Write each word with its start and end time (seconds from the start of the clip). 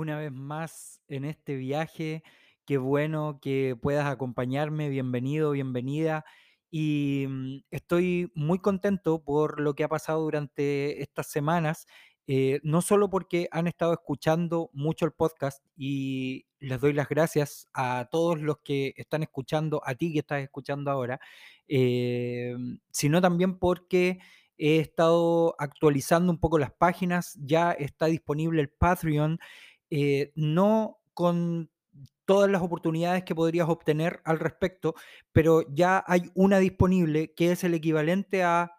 una 0.00 0.16
vez 0.18 0.32
más 0.32 1.00
en 1.08 1.24
este 1.24 1.56
viaje. 1.56 2.22
Qué 2.64 2.78
bueno 2.78 3.38
que 3.40 3.76
puedas 3.80 4.06
acompañarme. 4.06 4.88
Bienvenido, 4.88 5.50
bienvenida. 5.52 6.24
Y 6.70 7.26
mm, 7.28 7.64
estoy 7.70 8.32
muy 8.34 8.60
contento 8.60 9.22
por 9.22 9.60
lo 9.60 9.74
que 9.74 9.84
ha 9.84 9.88
pasado 9.88 10.22
durante 10.22 11.02
estas 11.02 11.26
semanas, 11.26 11.86
eh, 12.26 12.60
no 12.62 12.80
solo 12.80 13.10
porque 13.10 13.48
han 13.50 13.66
estado 13.66 13.92
escuchando 13.92 14.70
mucho 14.72 15.04
el 15.04 15.12
podcast 15.12 15.64
y 15.76 16.46
les 16.60 16.80
doy 16.80 16.92
las 16.92 17.08
gracias 17.08 17.68
a 17.74 18.08
todos 18.10 18.40
los 18.40 18.58
que 18.60 18.94
están 18.96 19.22
escuchando, 19.22 19.82
a 19.84 19.94
ti 19.94 20.12
que 20.12 20.20
estás 20.20 20.42
escuchando 20.42 20.90
ahora, 20.90 21.20
eh, 21.68 22.54
sino 22.90 23.20
también 23.20 23.58
porque 23.58 24.20
he 24.56 24.78
estado 24.78 25.56
actualizando 25.58 26.30
un 26.30 26.38
poco 26.38 26.58
las 26.58 26.72
páginas, 26.72 27.36
ya 27.40 27.72
está 27.72 28.06
disponible 28.06 28.60
el 28.60 28.68
Patreon 28.68 29.40
eh, 29.90 30.32
no 30.34 30.98
con 31.14 31.70
todas 32.24 32.50
las 32.50 32.62
oportunidades 32.62 33.24
que 33.24 33.34
podrías 33.34 33.68
obtener 33.68 34.20
al 34.24 34.38
respecto, 34.38 34.94
pero 35.32 35.62
ya 35.74 36.04
hay 36.06 36.30
una 36.34 36.58
disponible 36.58 37.34
que 37.34 37.52
es 37.52 37.64
el 37.64 37.74
equivalente 37.74 38.44
a 38.44 38.72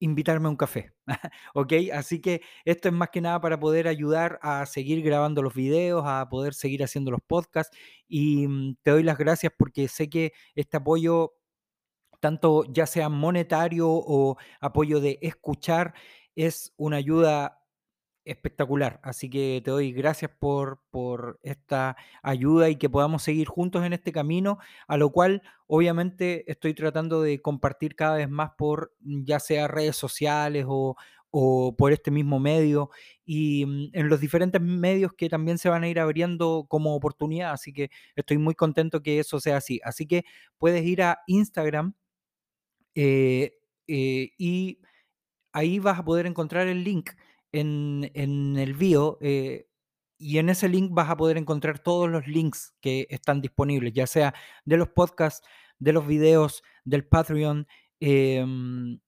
invitarme 0.00 0.46
a 0.46 0.50
un 0.50 0.56
café, 0.56 0.92
¿ok? 1.54 1.72
Así 1.92 2.20
que 2.20 2.42
esto 2.64 2.88
es 2.88 2.94
más 2.94 3.08
que 3.10 3.20
nada 3.20 3.40
para 3.40 3.58
poder 3.58 3.88
ayudar 3.88 4.38
a 4.42 4.66
seguir 4.66 5.02
grabando 5.02 5.42
los 5.42 5.54
videos, 5.54 6.04
a 6.06 6.28
poder 6.28 6.54
seguir 6.54 6.84
haciendo 6.84 7.10
los 7.10 7.20
podcasts 7.26 7.76
y 8.06 8.46
mm, 8.46 8.76
te 8.82 8.90
doy 8.90 9.02
las 9.02 9.18
gracias 9.18 9.52
porque 9.56 9.88
sé 9.88 10.08
que 10.10 10.32
este 10.54 10.76
apoyo, 10.76 11.34
tanto 12.20 12.64
ya 12.70 12.86
sea 12.86 13.08
monetario 13.08 13.88
o 13.90 14.36
apoyo 14.60 15.00
de 15.00 15.18
escuchar, 15.22 15.94
es 16.36 16.72
una 16.76 16.98
ayuda 16.98 17.60
espectacular. 18.30 19.00
Así 19.02 19.30
que 19.30 19.60
te 19.64 19.70
doy 19.70 19.92
gracias 19.92 20.30
por, 20.38 20.80
por 20.90 21.40
esta 21.42 21.96
ayuda 22.22 22.68
y 22.70 22.76
que 22.76 22.90
podamos 22.90 23.22
seguir 23.22 23.48
juntos 23.48 23.84
en 23.84 23.92
este 23.92 24.12
camino, 24.12 24.58
a 24.86 24.96
lo 24.96 25.10
cual 25.10 25.42
obviamente 25.66 26.50
estoy 26.50 26.74
tratando 26.74 27.22
de 27.22 27.40
compartir 27.40 27.96
cada 27.96 28.16
vez 28.16 28.28
más 28.30 28.50
por 28.56 28.94
mm, 29.00 29.24
ya 29.24 29.40
sea 29.40 29.68
redes 29.68 29.96
sociales 29.96 30.66
o, 30.68 30.96
o 31.30 31.76
por 31.76 31.92
este 31.92 32.10
mismo 32.10 32.38
medio 32.40 32.90
y 33.24 33.66
mm, 33.66 33.90
en 33.92 34.08
los 34.08 34.20
diferentes 34.20 34.60
medios 34.60 35.12
que 35.14 35.28
también 35.28 35.58
se 35.58 35.68
van 35.68 35.84
a 35.84 35.88
ir 35.88 36.00
abriendo 36.00 36.66
como 36.68 36.94
oportunidad. 36.94 37.52
Así 37.52 37.72
que 37.72 37.90
estoy 38.16 38.38
muy 38.38 38.54
contento 38.54 39.02
que 39.02 39.18
eso 39.18 39.40
sea 39.40 39.58
así. 39.58 39.80
Así 39.84 40.06
que 40.06 40.24
puedes 40.58 40.84
ir 40.84 41.02
a 41.02 41.20
Instagram 41.26 41.94
eh, 42.94 43.52
eh, 43.86 44.30
y 44.38 44.80
ahí 45.52 45.78
vas 45.78 45.98
a 45.98 46.04
poder 46.04 46.26
encontrar 46.26 46.68
el 46.68 46.84
link 46.84 47.10
en, 47.52 48.10
en 48.14 48.56
el 48.56 48.74
bio 48.74 49.18
eh, 49.20 49.68
y 50.18 50.38
en 50.38 50.48
ese 50.48 50.68
link 50.68 50.92
vas 50.92 51.10
a 51.10 51.16
poder 51.16 51.36
encontrar 51.36 51.78
todos 51.78 52.10
los 52.10 52.26
links 52.26 52.74
que 52.80 53.06
están 53.10 53.40
disponibles, 53.40 53.92
ya 53.92 54.06
sea 54.06 54.34
de 54.64 54.76
los 54.76 54.88
podcasts, 54.88 55.46
de 55.78 55.92
los 55.92 56.06
videos, 56.06 56.62
del 56.84 57.06
Patreon 57.06 57.66
em, 58.00 58.98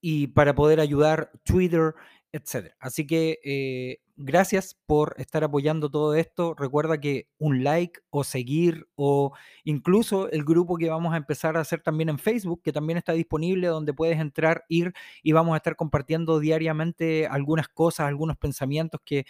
y 0.00 0.28
para 0.28 0.54
poder 0.54 0.80
ayudar 0.80 1.32
Twitter, 1.44 1.94
etcétera. 2.32 2.76
Así 2.80 3.06
que 3.06 3.38
eh, 3.44 3.98
gracias 4.16 4.76
por 4.86 5.14
estar 5.18 5.44
apoyando 5.44 5.90
todo 5.90 6.14
esto. 6.14 6.54
Recuerda 6.54 7.00
que 7.00 7.28
un 7.38 7.64
like 7.64 8.00
o 8.10 8.24
seguir 8.24 8.86
o 8.96 9.32
incluso 9.64 10.30
el 10.30 10.44
grupo 10.44 10.76
que 10.76 10.90
vamos 10.90 11.14
a 11.14 11.16
empezar 11.16 11.56
a 11.56 11.60
hacer 11.60 11.80
también 11.82 12.08
en 12.10 12.18
Facebook, 12.18 12.62
que 12.62 12.72
también 12.72 12.98
está 12.98 13.12
disponible, 13.12 13.68
donde 13.68 13.94
puedes 13.94 14.18
entrar, 14.20 14.64
ir 14.68 14.92
y 15.22 15.32
vamos 15.32 15.54
a 15.54 15.58
estar 15.58 15.76
compartiendo 15.76 16.38
diariamente 16.40 17.26
algunas 17.26 17.68
cosas, 17.68 18.06
algunos 18.08 18.36
pensamientos 18.36 19.00
que 19.04 19.24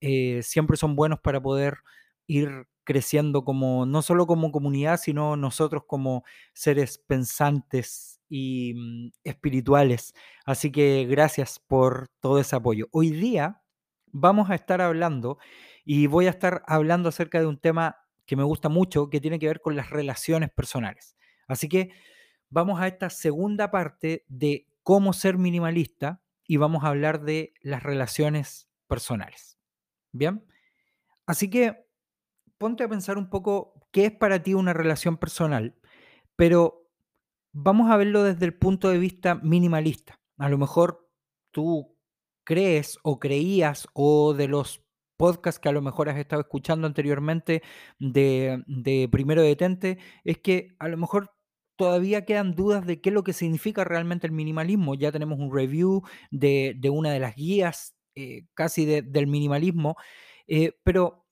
eh, 0.00 0.40
siempre 0.42 0.76
son 0.76 0.96
buenos 0.96 1.20
para 1.20 1.40
poder 1.40 1.78
ir 2.26 2.66
creciendo 2.84 3.44
como, 3.44 3.86
no 3.86 4.02
solo 4.02 4.26
como 4.26 4.50
comunidad, 4.52 4.98
sino 4.98 5.36
nosotros 5.36 5.84
como 5.86 6.24
seres 6.52 6.98
pensantes 6.98 8.11
y 8.32 8.72
mm, 8.74 9.10
espirituales. 9.24 10.14
Así 10.46 10.72
que 10.72 11.04
gracias 11.04 11.58
por 11.58 12.08
todo 12.18 12.38
ese 12.40 12.56
apoyo. 12.56 12.88
Hoy 12.90 13.10
día 13.10 13.62
vamos 14.06 14.48
a 14.48 14.54
estar 14.54 14.80
hablando 14.80 15.36
y 15.84 16.06
voy 16.06 16.26
a 16.26 16.30
estar 16.30 16.62
hablando 16.66 17.10
acerca 17.10 17.40
de 17.40 17.46
un 17.46 17.58
tema 17.58 17.98
que 18.24 18.36
me 18.36 18.42
gusta 18.42 18.70
mucho, 18.70 19.10
que 19.10 19.20
tiene 19.20 19.38
que 19.38 19.48
ver 19.48 19.60
con 19.60 19.76
las 19.76 19.90
relaciones 19.90 20.50
personales. 20.50 21.14
Así 21.46 21.68
que 21.68 21.90
vamos 22.48 22.80
a 22.80 22.86
esta 22.86 23.10
segunda 23.10 23.70
parte 23.70 24.24
de 24.28 24.66
cómo 24.82 25.12
ser 25.12 25.36
minimalista 25.36 26.22
y 26.46 26.56
vamos 26.56 26.84
a 26.84 26.88
hablar 26.88 27.20
de 27.20 27.52
las 27.60 27.82
relaciones 27.82 28.66
personales. 28.86 29.58
Bien, 30.10 30.42
así 31.26 31.50
que 31.50 31.84
ponte 32.56 32.84
a 32.84 32.88
pensar 32.88 33.18
un 33.18 33.28
poco 33.28 33.74
qué 33.90 34.06
es 34.06 34.12
para 34.12 34.42
ti 34.42 34.54
una 34.54 34.72
relación 34.72 35.18
personal, 35.18 35.76
pero 36.34 36.81
vamos 37.52 37.90
a 37.90 37.96
verlo 37.96 38.22
desde 38.22 38.44
el 38.46 38.54
punto 38.54 38.88
de 38.88 38.98
vista 38.98 39.34
minimalista. 39.36 40.20
A 40.38 40.48
lo 40.48 40.58
mejor 40.58 41.08
tú 41.52 41.96
crees 42.44 42.98
o 43.02 43.18
creías 43.20 43.86
o 43.94 44.34
de 44.34 44.48
los 44.48 44.84
podcasts 45.16 45.60
que 45.60 45.68
a 45.68 45.72
lo 45.72 45.82
mejor 45.82 46.08
has 46.08 46.18
estado 46.18 46.42
escuchando 46.42 46.86
anteriormente 46.86 47.62
de, 47.98 48.62
de 48.66 49.08
Primero 49.10 49.42
Detente, 49.42 49.98
es 50.24 50.38
que 50.38 50.74
a 50.80 50.88
lo 50.88 50.96
mejor 50.96 51.30
todavía 51.76 52.24
quedan 52.24 52.54
dudas 52.54 52.86
de 52.86 53.00
qué 53.00 53.10
es 53.10 53.14
lo 53.14 53.22
que 53.24 53.32
significa 53.32 53.84
realmente 53.84 54.26
el 54.26 54.32
minimalismo. 54.32 54.94
Ya 54.94 55.12
tenemos 55.12 55.38
un 55.38 55.54
review 55.54 56.02
de, 56.30 56.76
una 56.90 57.10
de 57.12 57.20
las 57.20 57.36
guías 57.36 57.94
eh, 58.16 58.46
casi 58.54 58.84
de- 58.84 59.02
del 59.02 59.26
minimalismo, 59.26 59.96
eh, 60.46 60.72
pero, 60.84 61.26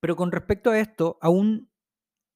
pero 0.00 0.16
con 0.16 0.30
respecto 0.32 0.70
a 0.70 0.78
esto, 0.78 1.18
aún 1.20 1.70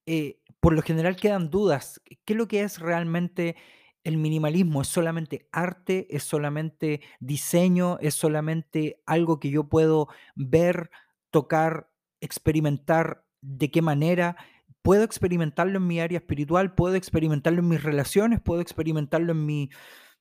eh, 0.06 0.41
por 0.62 0.74
lo 0.74 0.82
general 0.82 1.16
quedan 1.16 1.50
dudas. 1.50 2.00
¿Qué 2.24 2.34
es 2.34 2.36
lo 2.36 2.46
que 2.46 2.62
es 2.62 2.78
realmente 2.78 3.56
el 4.04 4.16
minimalismo? 4.16 4.82
¿Es 4.82 4.86
solamente 4.86 5.48
arte? 5.50 6.06
¿Es 6.08 6.22
solamente 6.22 7.00
diseño? 7.18 7.98
¿Es 7.98 8.14
solamente 8.14 9.02
algo 9.04 9.40
que 9.40 9.50
yo 9.50 9.68
puedo 9.68 10.06
ver, 10.36 10.92
tocar, 11.32 11.90
experimentar? 12.20 13.24
¿De 13.40 13.72
qué 13.72 13.82
manera? 13.82 14.36
¿Puedo 14.82 15.02
experimentarlo 15.02 15.78
en 15.78 15.86
mi 15.88 15.98
área 15.98 16.18
espiritual? 16.18 16.76
¿Puedo 16.76 16.94
experimentarlo 16.94 17.58
en 17.58 17.68
mis 17.68 17.82
relaciones? 17.82 18.40
¿Puedo 18.40 18.60
experimentarlo 18.60 19.32
en 19.32 19.44
mi 19.44 19.70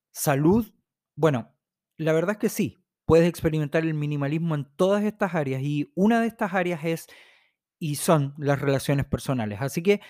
salud? 0.10 0.74
Bueno, 1.16 1.56
la 1.98 2.14
verdad 2.14 2.32
es 2.32 2.38
que 2.40 2.50
sí, 2.50 2.84
puedes 3.06 3.30
experimentar 3.30 3.84
el 3.84 3.94
minimalismo 3.94 4.56
en 4.56 4.66
todas 4.76 5.04
estas 5.04 5.36
áreas 5.36 5.62
y 5.62 5.92
una 5.94 6.20
de 6.20 6.26
estas 6.26 6.56
áreas 6.56 6.84
es 6.84 7.08
y 7.82 7.96
son 7.96 8.36
las 8.38 8.62
relaciones 8.62 9.06
personales. 9.08 9.60
Así 9.60 9.82
que 9.82 10.02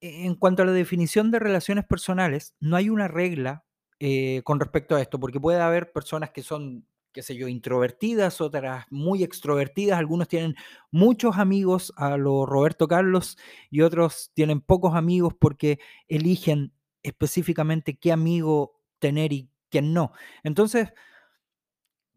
en 0.00 0.34
cuanto 0.34 0.62
a 0.62 0.66
la 0.66 0.72
definición 0.72 1.30
de 1.30 1.38
relaciones 1.38 1.84
personales, 1.84 2.54
no 2.60 2.76
hay 2.76 2.88
una 2.88 3.08
regla, 3.08 3.64
eh, 3.98 4.42
con 4.44 4.60
respecto 4.60 4.96
a 4.96 5.00
esto, 5.02 5.20
porque 5.20 5.40
puede 5.40 5.60
haber 5.60 5.92
personas 5.92 6.30
que 6.30 6.42
son, 6.42 6.86
qué 7.12 7.22
sé 7.22 7.36
yo, 7.36 7.48
introvertidas, 7.48 8.40
otras 8.40 8.86
muy 8.90 9.22
extrovertidas, 9.22 9.98
algunos 9.98 10.28
tienen 10.28 10.56
muchos 10.90 11.36
amigos 11.36 11.92
a 11.96 12.16
lo 12.16 12.46
Roberto 12.46 12.88
Carlos 12.88 13.36
y 13.70 13.82
otros 13.82 14.30
tienen 14.34 14.60
pocos 14.60 14.94
amigos 14.94 15.34
porque 15.38 15.78
eligen 16.08 16.72
específicamente 17.02 17.98
qué 17.98 18.12
amigo 18.12 18.80
tener 18.98 19.32
y 19.32 19.50
quién 19.68 19.92
no. 19.92 20.12
Entonces, 20.42 20.92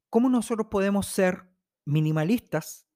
¿cómo 0.09 0.29
nosotros 0.29 0.67
podemos 0.69 1.07
ser 1.07 1.49
minimalistas 1.85 2.87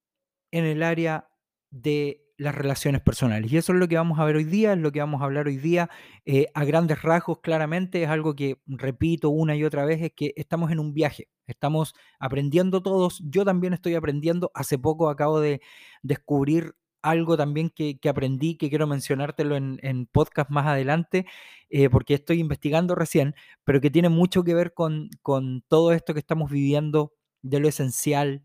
en 0.52 0.66
el 0.66 0.84
área 0.84 1.30
de 1.72 2.27
las 2.38 2.56
relaciones 2.56 3.02
personales. 3.02 3.52
Y 3.52 3.58
eso 3.58 3.74
es 3.74 3.80
lo 3.80 3.88
que 3.88 3.98
vamos 3.98 4.20
a 4.20 4.26
ver 4.26 4.36
hoy 4.36 4.44
día, 4.44 4.74
es 4.74 4.80
lo 4.80 4.92
que 4.92 5.00
vamos 5.00 5.22
a 5.22 5.26
hablar 5.26 5.48
hoy 5.48 5.58
día 5.58 5.90
eh, 6.26 6.48
a 6.54 6.66
grandes 6.66 7.02
rasgos, 7.02 7.40
claramente, 7.42 8.04
es 8.04 8.10
algo 8.10 8.36
que 8.36 8.62
repito 8.68 9.30
una 9.30 9.56
y 9.56 9.64
otra 9.64 9.86
vez, 9.86 10.02
es 10.02 10.12
que 10.16 10.34
estamos 10.36 10.72
en 10.72 10.80
un 10.80 10.94
viaje, 10.94 11.30
estamos 11.48 11.96
aprendiendo 12.20 12.82
todos, 12.82 13.22
yo 13.26 13.44
también 13.44 13.74
estoy 13.74 13.96
aprendiendo, 13.96 14.52
hace 14.54 14.78
poco 14.78 15.10
acabo 15.10 15.40
de 15.40 15.62
descubrir 16.04 16.76
algo 17.02 17.38
también 17.38 17.70
que, 17.70 18.00
que 18.00 18.10
aprendí, 18.10 18.58
que 18.58 18.70
quiero 18.70 18.88
mencionártelo 18.88 19.56
en, 19.56 20.06
podcast 20.12 20.50
más 20.50 20.68
adelante, 20.68 21.26
eh, 21.70 21.90
porque 21.90 22.16
estoy 22.16 22.40
investigando 22.40 22.96
recién, 22.96 23.36
pero 23.64 23.82
que 23.82 23.90
tiene 23.90 24.10
mucho 24.10 24.44
que 24.44 24.54
ver 24.54 24.74
con, 24.74 25.10
con 25.22 25.64
todo 25.68 25.92
esto 25.94 26.14
que 26.14 26.20
estamos 26.20 26.52
viviendo 26.52 27.14
de 27.42 27.60
lo 27.60 27.68
esencial, 27.68 28.44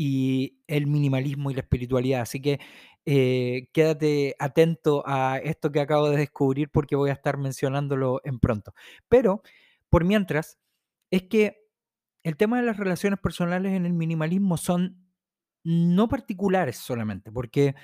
y 0.00 0.60
el 0.68 0.86
minimalismo 0.86 1.50
y 1.50 1.54
la 1.54 1.62
espiritualidad. 1.62 2.20
Así 2.20 2.40
que 2.40 2.60
eh, 3.04 3.68
quédate 3.72 4.36
atento 4.38 5.02
a 5.04 5.38
esto 5.38 5.72
que 5.72 5.80
acabo 5.80 6.08
de 6.08 6.18
descubrir 6.18 6.70
porque 6.70 6.94
voy 6.94 7.10
a 7.10 7.14
estar 7.14 7.36
mencionándolo 7.36 8.20
en 8.22 8.38
pronto. 8.38 8.74
Pero, 9.08 9.42
por 9.90 10.04
mientras, 10.04 10.56
es 11.10 11.24
que 11.24 11.58
el 12.22 12.36
tema 12.36 12.58
de 12.58 12.66
las 12.66 12.76
relaciones 12.76 13.18
personales 13.18 13.72
en 13.72 13.86
el 13.86 13.92
minimalismo 13.92 14.56
son 14.56 15.04
no 15.64 16.08
particulares 16.08 16.76
solamente, 16.76 17.32
porque 17.32 17.74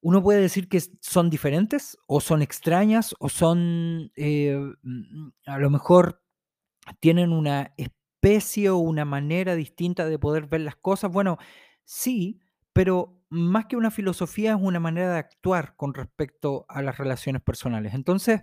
uno 0.00 0.22
puede 0.22 0.40
decir 0.40 0.66
que 0.68 0.80
son 1.02 1.28
diferentes 1.28 1.98
o 2.06 2.22
son 2.22 2.40
extrañas 2.40 3.14
o 3.18 3.28
son 3.28 4.12
eh, 4.16 4.58
mm, 4.82 5.28
a 5.44 5.58
lo 5.58 5.68
mejor 5.68 6.22
tienen 7.00 7.32
una 7.32 7.74
especie 8.20 8.70
o 8.70 8.78
una 8.78 9.04
manera 9.04 9.54
distinta 9.54 10.06
de 10.06 10.18
poder 10.18 10.46
ver 10.46 10.62
las 10.62 10.76
cosas. 10.76 11.10
Bueno, 11.12 11.38
sí, 11.84 12.40
pero 12.72 13.22
más 13.30 13.66
que 13.66 13.76
una 13.76 13.90
filosofía 13.90 14.52
es 14.52 14.58
una 14.60 14.80
manera 14.80 15.12
de 15.12 15.18
actuar 15.18 15.76
con 15.76 15.94
respecto 15.94 16.66
a 16.68 16.82
las 16.82 16.98
relaciones 16.98 17.42
personales. 17.42 17.94
Entonces, 17.94 18.42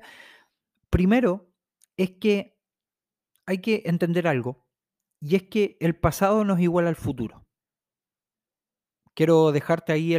primero 0.90 1.52
es 1.98 2.12
que 2.12 2.58
hay 3.46 3.60
que 3.60 3.84
entender 3.86 4.28
algo, 4.28 4.66
y 5.20 5.36
es 5.36 5.44
que 5.44 5.78
el 5.80 5.96
pasado 5.96 6.44
no 6.46 6.56
es 6.56 6.62
igual 6.62 6.88
al 6.88 6.96
futuro. 6.96 7.46
Quiero 9.14 9.52
dejarte 9.52 9.94
ahí 9.94 10.16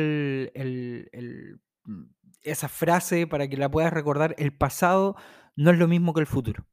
mm, 1.85 2.03
esa 2.43 2.69
frase 2.69 3.27
para 3.27 3.49
que 3.49 3.57
la 3.57 3.71
puedas 3.71 3.93
recordar. 3.93 4.35
El 4.39 4.57
pasado 4.57 5.17
no 5.55 5.71
es 5.71 5.79
lo 5.79 5.87
mismo 5.89 6.15
que 6.15 6.21
el 6.21 6.27
futuro. 6.27 6.67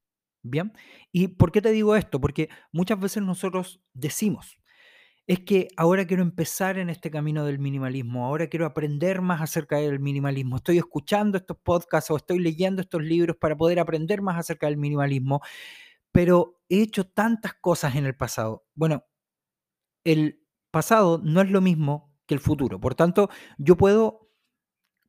¿Bien? 0.43 0.73
¿Y 1.11 1.29
por 1.29 1.51
qué 1.51 1.61
te 1.61 1.71
digo 1.71 1.95
esto? 1.95 2.19
Porque 2.19 2.49
muchas 2.73 2.99
veces 2.99 3.23
nosotros 3.23 3.81
decimos, 3.93 4.59
es 5.25 5.39
que 5.39 5.69
ahora 5.77 6.05
quiero 6.05 6.21
empezar 6.21 6.77
en 6.77 6.89
este 6.89 7.09
camino 7.09 7.45
del 7.45 7.59
minimalismo, 7.59 8.25
ahora 8.25 8.47
quiero 8.47 8.65
aprender 8.65 9.21
más 9.21 9.41
acerca 9.41 9.77
del 9.77 9.99
minimalismo, 9.99 10.57
estoy 10.57 10.77
escuchando 10.79 11.37
estos 11.37 11.57
podcasts 11.63 12.11
o 12.11 12.17
estoy 12.17 12.39
leyendo 12.39 12.81
estos 12.81 13.01
libros 13.01 13.37
para 13.39 13.55
poder 13.55 13.79
aprender 13.79 14.21
más 14.21 14.37
acerca 14.37 14.67
del 14.67 14.77
minimalismo, 14.77 15.41
pero 16.11 16.59
he 16.69 16.81
hecho 16.81 17.05
tantas 17.05 17.53
cosas 17.55 17.95
en 17.95 18.05
el 18.05 18.15
pasado. 18.15 18.65
Bueno, 18.75 19.05
el 20.03 20.41
pasado 20.71 21.21
no 21.23 21.41
es 21.41 21.49
lo 21.51 21.61
mismo 21.61 22.13
que 22.25 22.33
el 22.33 22.39
futuro, 22.41 22.79
por 22.79 22.95
tanto, 22.95 23.29
yo 23.57 23.77
puedo 23.77 24.22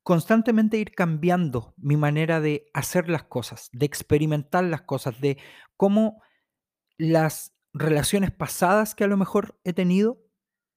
constantemente 0.04 0.76
ir 0.76 0.92
cambiando 0.92 1.74
mi 1.78 1.96
manera 1.96 2.40
de 2.40 2.66
hacer 2.74 3.08
las 3.08 3.24
cosas, 3.24 3.70
de 3.72 3.86
experimentar 3.86 4.62
las 4.62 4.82
cosas, 4.82 5.18
de 5.20 5.38
cómo 5.76 6.22
las 6.98 7.56
relaciones 7.72 8.30
pasadas 8.30 8.94
que 8.94 9.04
a 9.04 9.08
lo 9.08 9.16
mejor 9.16 9.58
he 9.64 9.72
tenido, 9.72 10.22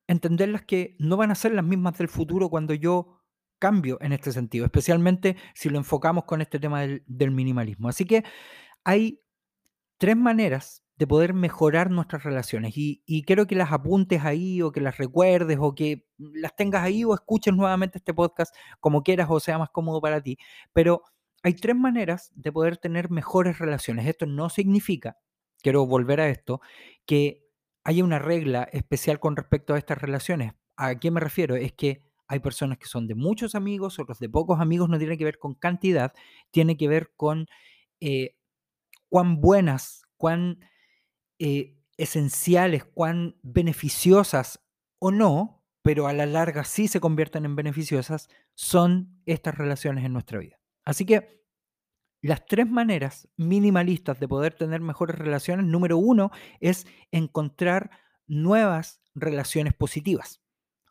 entenderlas 0.08 0.64
que 0.64 0.96
no 0.98 1.18
van 1.18 1.32
a 1.32 1.36
ser 1.36 1.52
las 1.52 1.66
mismas 1.66 1.98
del 1.98 2.08
futuro 2.08 2.50
cuando 2.50 2.74
yo 2.74 3.22
cambio 3.60 3.98
en 4.02 4.14
este 4.14 4.32
sentido, 4.32 4.64
especialmente 4.64 5.36
si 5.54 5.70
lo 5.70 5.78
enfocamos 5.78 6.24
con 6.24 6.42
este 6.42 6.58
tema 6.58 6.82
del, 6.82 7.04
del 7.06 7.32
minimalismo. 7.32 7.90
Así 7.90 8.06
que 8.06 8.24
hay 8.86 9.22
tres 9.98 10.16
maneras 10.16 10.87
de 10.98 11.08
poder 11.08 11.34
mejorar 11.34 11.92
nuestras 11.92 12.24
relaciones 12.24 12.78
y, 12.78 13.04
y 13.06 13.24
quiero 13.24 13.46
que 13.46 13.56
las 13.56 13.72
apuntes 13.72 14.24
ahí 14.26 14.62
o 14.62 14.72
que 14.72 14.82
las 14.82 14.98
recuerdes 14.98 15.58
o 15.62 15.76
que 15.76 16.08
las 16.18 16.56
tengas 16.56 16.84
ahí 16.84 17.04
o 17.04 17.14
escuches 17.14 17.54
nuevamente 17.54 18.00
este 18.00 18.14
podcast 18.14 18.56
como 18.80 19.04
quieras 19.04 19.28
o 19.30 19.40
sea 19.40 19.60
más 19.60 19.70
cómodo 19.70 20.02
para 20.02 20.22
ti. 20.22 20.38
Pero 20.74 21.04
hay 21.44 21.54
tres 21.54 21.76
maneras 21.76 22.32
de 22.36 22.52
poder 22.52 22.78
tener 22.78 23.10
mejores 23.10 23.60
relaciones. 23.60 24.08
Esto 24.08 24.26
no 24.26 24.50
significa, 24.50 25.18
quiero 25.62 25.86
volver 25.86 26.20
a 26.20 26.30
esto, 26.30 26.62
que 27.06 27.46
haya 27.84 28.04
una 28.04 28.20
regla 28.20 28.64
especial 28.72 29.20
con 29.20 29.36
respecto 29.36 29.74
a 29.74 29.78
estas 29.78 30.00
relaciones. 30.00 30.54
¿A 30.76 30.96
qué 30.96 31.12
me 31.12 31.20
refiero? 31.20 31.56
Es 31.56 31.74
que 31.74 32.04
hay 32.28 32.40
personas 32.40 32.78
que 32.78 32.88
son 32.88 33.08
de 33.08 33.16
muchos 33.16 33.56
amigos, 33.56 34.00
otros 34.00 34.20
de 34.20 34.30
pocos 34.30 34.60
amigos, 34.60 34.90
no 34.90 34.98
tiene 34.98 35.18
que 35.18 35.24
ver 35.24 35.40
con 35.40 35.54
cantidad, 35.54 36.14
tiene 36.52 36.76
que 36.76 36.88
ver 36.88 37.12
con 37.16 37.48
eh, 38.02 38.36
cuán 39.10 39.40
buenas, 39.40 40.04
cuán 40.18 40.60
eh, 41.40 41.84
esenciales, 41.98 42.86
cuán 42.86 43.38
beneficiosas 43.42 44.60
o 45.00 45.12
no, 45.12 45.66
pero 45.82 46.08
a 46.08 46.14
la 46.14 46.26
larga 46.26 46.64
sí 46.64 46.88
se 46.88 47.00
convierten 47.00 47.46
en 47.46 47.56
beneficiosas, 47.56 48.30
son 48.56 49.22
estas 49.26 49.58
relaciones 49.58 50.04
en 50.06 50.14
nuestra 50.14 50.40
vida. 50.40 50.60
Así 50.84 51.06
que 51.06 51.46
las 52.22 52.46
tres 52.46 52.70
maneras 52.70 53.30
minimalistas 53.38 54.20
de 54.20 54.28
poder 54.28 54.54
tener 54.54 54.82
mejores 54.82 55.18
relaciones, 55.18 55.66
número 55.66 55.98
uno, 55.98 56.32
es 56.60 56.88
encontrar 57.12 57.92
nuevas 58.26 59.02
relaciones 59.16 59.74
positivas. 59.74 60.42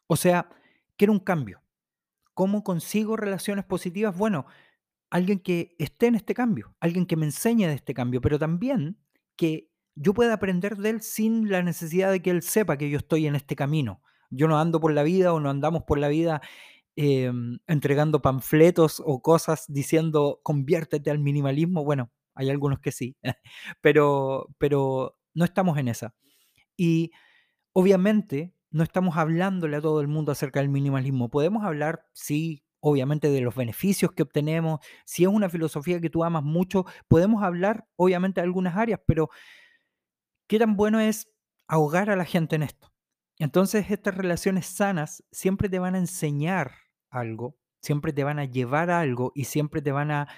O 0.07 0.17
sea, 0.17 0.49
quiero 0.97 1.13
un 1.13 1.21
cambio. 1.21 1.63
¿Cómo 2.35 2.63
consigo 2.63 3.17
relaciones 3.17 3.65
positivas? 3.65 4.17
Bueno, 4.17 4.47
alguien 5.11 5.41
que 5.41 5.75
esté 5.79 6.07
en 6.07 6.15
este 6.15 6.35
cambio, 6.35 6.75
alguien 6.81 7.07
que 7.07 7.17
me 7.17 7.27
enseñe 7.27 7.67
de 7.67 7.75
este 7.75 7.95
cambio, 7.95 8.21
pero 8.21 8.39
también 8.39 8.99
que 9.37 9.73
yo 9.97 10.15
pueda 10.15 10.35
aprender 10.35 10.77
de 10.77 10.91
él 10.91 11.01
sin 11.03 11.51
la 11.51 11.63
necesidad 11.63 12.13
de 12.13 12.21
que 12.21 12.31
él 12.31 12.43
sepa 12.43 12.77
que 12.77 12.91
yo 12.91 12.99
estoy 12.99 13.27
en 13.27 13.35
este 13.35 13.57
camino. 13.57 14.03
Yo 14.31 14.47
no 14.47 14.59
ando 14.59 14.79
por 14.79 14.93
la 14.93 15.03
vida 15.03 15.33
o 15.33 15.41
no 15.41 15.51
andamos 15.51 15.85
por 15.85 15.99
la 15.99 16.09
vida 16.09 16.43
em, 16.97 17.59
entregando 17.67 18.23
panfletos 18.23 19.03
o 19.05 19.23
cosas 19.23 19.65
diciendo 19.69 20.41
conviértete 20.43 21.11
al 21.11 21.19
minimalismo. 21.19 21.83
Bueno, 21.83 22.11
hay 22.35 22.51
algunos 22.51 22.81
que 22.81 22.93
sí, 22.93 23.17
pero, 23.81 24.49
pero 24.59 25.19
no 25.35 25.45
estamos 25.45 25.79
en 25.79 25.89
esa. 25.89 26.15
Y 26.77 27.11
obviamente 27.73 28.55
no 28.71 28.83
estamos 28.83 29.17
hablándole 29.17 29.79
a 29.79 29.81
todo 29.81 30.03
el 30.03 30.09
mundo 30.09 30.33
acerca 30.33 30.61
del 30.61 30.69
minimalismo. 30.69 31.31
Podemos 31.31 31.65
hablar, 31.65 32.05
sí, 32.13 32.63
obviamente 32.81 33.31
de 33.31 33.41
los 33.41 33.55
beneficios 33.55 34.13
que 34.13 34.23
obtenemos. 34.23 34.81
Si 35.07 35.23
es 35.23 35.29
una 35.29 35.49
filosofía 35.49 36.01
que 36.01 36.11
tú 36.11 36.23
amas 36.25 36.43
mucho, 36.43 36.85
podemos 37.09 37.43
hablar, 37.43 37.87
obviamente, 37.97 38.43
de 38.43 38.45
algunas 38.45 38.77
áreas, 38.77 39.01
pero 39.07 39.31
¿qué 40.47 40.59
tan 40.59 40.77
bueno 40.77 41.01
es 41.01 41.29
ahogar 41.67 42.11
a 42.11 42.17
la 42.17 42.25
gente 42.25 42.57
en 42.57 42.63
esto? 42.63 42.93
Entonces, 43.39 43.91
estas 43.91 44.17
relaciones 44.17 44.67
sanas 44.67 45.25
siempre 45.31 45.69
te 45.69 45.79
van 45.79 45.95
a 45.95 45.99
enseñar 45.99 46.73
algo, 47.11 47.57
siempre 47.81 48.13
te 48.13 48.25
van 48.25 48.39
a 48.39 48.45
llevar 48.45 48.91
a 48.91 49.01
algo 49.01 49.33
y 49.35 49.45
siempre 49.45 49.83
te 49.83 49.93
van 49.93 50.11
a 50.11 50.29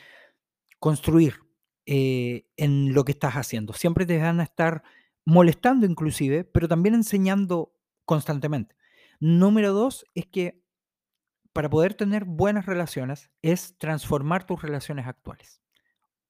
construir 0.79 1.41
eh, 1.87 2.47
en 2.57 2.93
lo 2.93 3.05
que 3.05 3.13
estás 3.13 3.35
haciendo. 3.35 3.73
Siempre 3.73 4.07
te 4.07 4.19
van 4.19 4.41
a 4.41 4.45
estar 4.45 4.83
molestando 5.25 5.87
inclusive, 5.87 6.45
pero 6.45 6.69
también 6.69 6.95
enseñando 6.95 7.73
constantemente. 8.05 8.77
Número 9.21 9.73
dos 9.73 10.05
es 10.15 10.27
que 10.27 10.63
para 11.53 11.71
poder 11.71 11.95
tener 11.95 12.25
buenas 12.25 12.67
relaciones 12.67 13.31
es 13.43 13.77
transformar 13.79 14.47
tus 14.47 14.63
relaciones 14.63 15.07
actuales. 15.07 15.61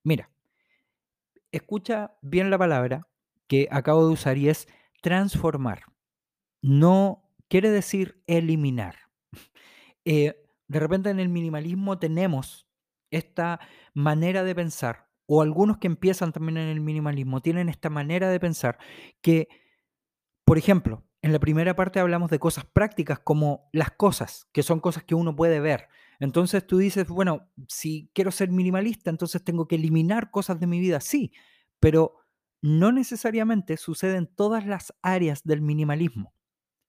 Mira, 0.02 0.30
escucha 1.52 2.16
bien 2.22 2.50
la 2.50 2.58
palabra 2.58 3.06
que 3.48 3.68
acabo 3.70 4.06
de 4.06 4.12
usar 4.12 4.38
y 4.38 4.48
es 4.48 4.68
transformar. 5.02 5.82
No 6.62 7.28
quiere 7.48 7.70
decir 7.70 8.22
eliminar. 8.26 8.96
Eh, 10.04 10.44
de 10.68 10.80
repente 10.80 11.10
en 11.10 11.18
el 11.20 11.28
minimalismo 11.28 11.98
tenemos 11.98 12.68
esta 13.10 13.60
manera 13.94 14.44
de 14.44 14.54
pensar, 14.54 15.08
o 15.26 15.42
algunos 15.42 15.78
que 15.78 15.86
empiezan 15.86 16.32
también 16.32 16.58
en 16.58 16.68
el 16.68 16.80
minimalismo 16.80 17.40
tienen 17.40 17.68
esta 17.68 17.90
manera 17.90 18.30
de 18.30 18.40
pensar 18.40 18.78
que, 19.20 19.48
por 20.44 20.58
ejemplo, 20.58 21.04
en 21.22 21.32
la 21.32 21.38
primera 21.38 21.74
parte 21.74 22.00
hablamos 22.00 22.30
de 22.30 22.38
cosas 22.38 22.64
prácticas 22.64 23.18
como 23.18 23.68
las 23.72 23.90
cosas, 23.90 24.48
que 24.52 24.62
son 24.62 24.80
cosas 24.80 25.04
que 25.04 25.14
uno 25.14 25.34
puede 25.34 25.60
ver. 25.60 25.88
Entonces 26.20 26.66
tú 26.66 26.78
dices, 26.78 27.08
bueno, 27.08 27.50
si 27.68 28.10
quiero 28.14 28.30
ser 28.30 28.50
minimalista, 28.50 29.10
entonces 29.10 29.42
tengo 29.42 29.66
que 29.66 29.76
eliminar 29.76 30.30
cosas 30.30 30.60
de 30.60 30.66
mi 30.66 30.80
vida. 30.80 31.00
Sí, 31.00 31.32
pero 31.80 32.16
no 32.62 32.92
necesariamente 32.92 33.76
sucede 33.76 34.16
en 34.16 34.26
todas 34.26 34.66
las 34.66 34.94
áreas 35.02 35.42
del 35.44 35.62
minimalismo. 35.62 36.34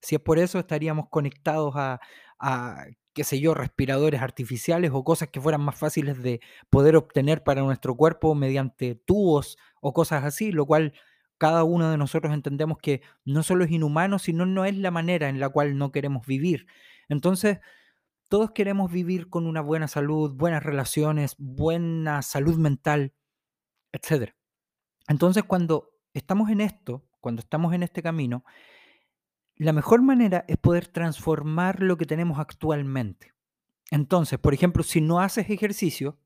Si 0.01 0.15
es 0.15 0.21
por 0.21 0.39
eso, 0.39 0.59
estaríamos 0.59 1.09
conectados 1.09 1.75
a, 1.75 1.99
a, 2.39 2.85
qué 3.13 3.23
sé 3.23 3.39
yo, 3.39 3.53
respiradores 3.53 4.21
artificiales 4.21 4.91
o 4.93 5.03
cosas 5.03 5.29
que 5.29 5.41
fueran 5.41 5.61
más 5.61 5.77
fáciles 5.77 6.21
de 6.23 6.39
poder 6.69 6.95
obtener 6.95 7.43
para 7.43 7.61
nuestro 7.61 7.95
cuerpo 7.95 8.33
mediante 8.35 8.95
tubos 8.95 9.57
o 9.81 9.93
cosas 9.93 10.23
así, 10.23 10.51
lo 10.51 10.65
cual 10.65 10.93
cada 11.37 11.63
uno 11.63 11.89
de 11.89 11.97
nosotros 11.97 12.33
entendemos 12.33 12.77
que 12.77 13.01
no 13.25 13.43
solo 13.43 13.63
es 13.63 13.71
inhumano, 13.71 14.19
sino 14.19 14.45
no 14.45 14.65
es 14.65 14.77
la 14.77 14.91
manera 14.91 15.29
en 15.29 15.39
la 15.39 15.49
cual 15.49 15.77
no 15.77 15.91
queremos 15.91 16.25
vivir. 16.27 16.67
Entonces, 17.07 17.59
todos 18.29 18.51
queremos 18.51 18.91
vivir 18.91 19.29
con 19.29 19.47
una 19.47 19.61
buena 19.61 19.87
salud, 19.87 20.33
buenas 20.35 20.63
relaciones, 20.63 21.35
buena 21.39 22.21
salud 22.21 22.57
mental, 22.57 23.13
etc. 23.93 24.33
Entonces, 25.09 25.43
cuando 25.43 25.91
estamos 26.13 26.49
en 26.49 26.61
esto, 26.61 27.03
cuando 27.19 27.41
estamos 27.41 27.73
en 27.73 27.83
este 27.83 28.01
camino, 28.01 28.45
la 29.55 29.73
mejor 29.73 30.01
manera 30.01 30.45
es 30.47 30.55
poder 30.55 30.87
transformar 30.87 31.81
lo 31.81 31.97
que 31.97 32.05
tenemos 32.05 32.39
actualmente. 32.39 33.33
Entonces, 33.91 34.39
por 34.39 34.53
ejemplo, 34.53 34.83
si 34.83 35.01
no 35.01 35.19
haces 35.19 35.49
ejercicio, 35.49 36.17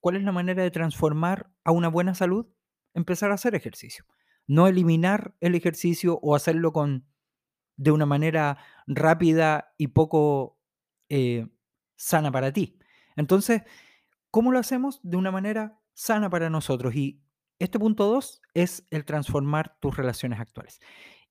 ¿cuál 0.00 0.16
es 0.16 0.22
la 0.22 0.32
manera 0.32 0.62
de 0.62 0.70
transformar 0.70 1.50
a 1.64 1.70
una 1.70 1.88
buena 1.88 2.14
salud? 2.14 2.46
Empezar 2.92 3.30
a 3.30 3.34
hacer 3.34 3.54
ejercicio 3.54 4.04
no 4.46 4.66
eliminar 4.66 5.34
el 5.40 5.54
ejercicio 5.54 6.18
o 6.22 6.34
hacerlo 6.34 6.72
con, 6.72 7.06
de 7.76 7.90
una 7.90 8.06
manera 8.06 8.58
rápida 8.86 9.74
y 9.78 9.88
poco 9.88 10.58
eh, 11.08 11.46
sana 11.96 12.30
para 12.30 12.52
ti. 12.52 12.78
Entonces, 13.16 13.62
¿cómo 14.30 14.52
lo 14.52 14.58
hacemos? 14.58 15.00
De 15.02 15.16
una 15.16 15.30
manera 15.30 15.80
sana 15.94 16.30
para 16.30 16.50
nosotros. 16.50 16.94
Y 16.94 17.21
este 17.62 17.78
punto 17.78 18.06
dos 18.06 18.40
es 18.54 18.86
el 18.90 19.04
transformar 19.04 19.76
tus 19.80 19.96
relaciones 19.96 20.40
actuales. 20.40 20.80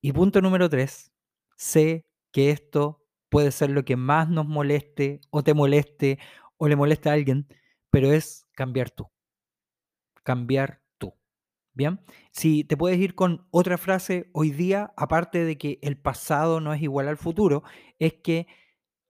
Y 0.01 0.11
punto 0.13 0.41
número 0.41 0.69
tres, 0.69 1.11
sé 1.57 2.05
que 2.31 2.51
esto 2.51 3.03
puede 3.29 3.51
ser 3.51 3.71
lo 3.71 3.85
que 3.85 3.95
más 3.95 4.29
nos 4.29 4.47
moleste 4.47 5.21
o 5.29 5.43
te 5.43 5.53
moleste 5.53 6.19
o 6.57 6.67
le 6.67 6.75
moleste 6.75 7.09
a 7.09 7.13
alguien, 7.13 7.47
pero 7.89 8.11
es 8.11 8.47
cambiar 8.53 8.91
tú. 8.91 9.07
Cambiar 10.23 10.81
Bien, 11.73 12.01
si 12.31 12.65
te 12.65 12.75
puedes 12.75 12.99
ir 12.99 13.15
con 13.15 13.47
otra 13.49 13.77
frase 13.77 14.29
hoy 14.33 14.51
día, 14.51 14.93
aparte 14.97 15.45
de 15.45 15.57
que 15.57 15.79
el 15.81 15.97
pasado 15.97 16.59
no 16.59 16.73
es 16.73 16.81
igual 16.81 17.07
al 17.07 17.17
futuro, 17.17 17.63
es 17.97 18.13
que 18.15 18.47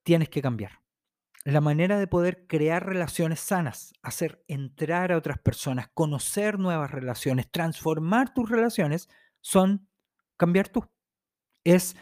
tienes 0.04 0.30
que 0.30 0.42
cambiar. 0.42 0.81
La 1.44 1.62
manera 1.62 1.98
de 1.98 2.06
poder 2.06 2.46
crear 2.46 2.86
relaciones 2.86 3.40
sanas, 3.40 3.94
hacer 4.04 4.44
entrar 4.48 5.12
a 5.12 5.18
otras 5.18 5.40
personas, 5.40 5.90
conocer 5.94 6.60
nuevas 6.60 6.92
relaciones, 6.92 7.50
transformar 7.50 8.34
tus 8.34 8.50
relaciones, 8.50 9.10
son 9.40 9.90
cambiar 10.38 10.70
tú. 10.70 10.88
Es, 11.64 11.96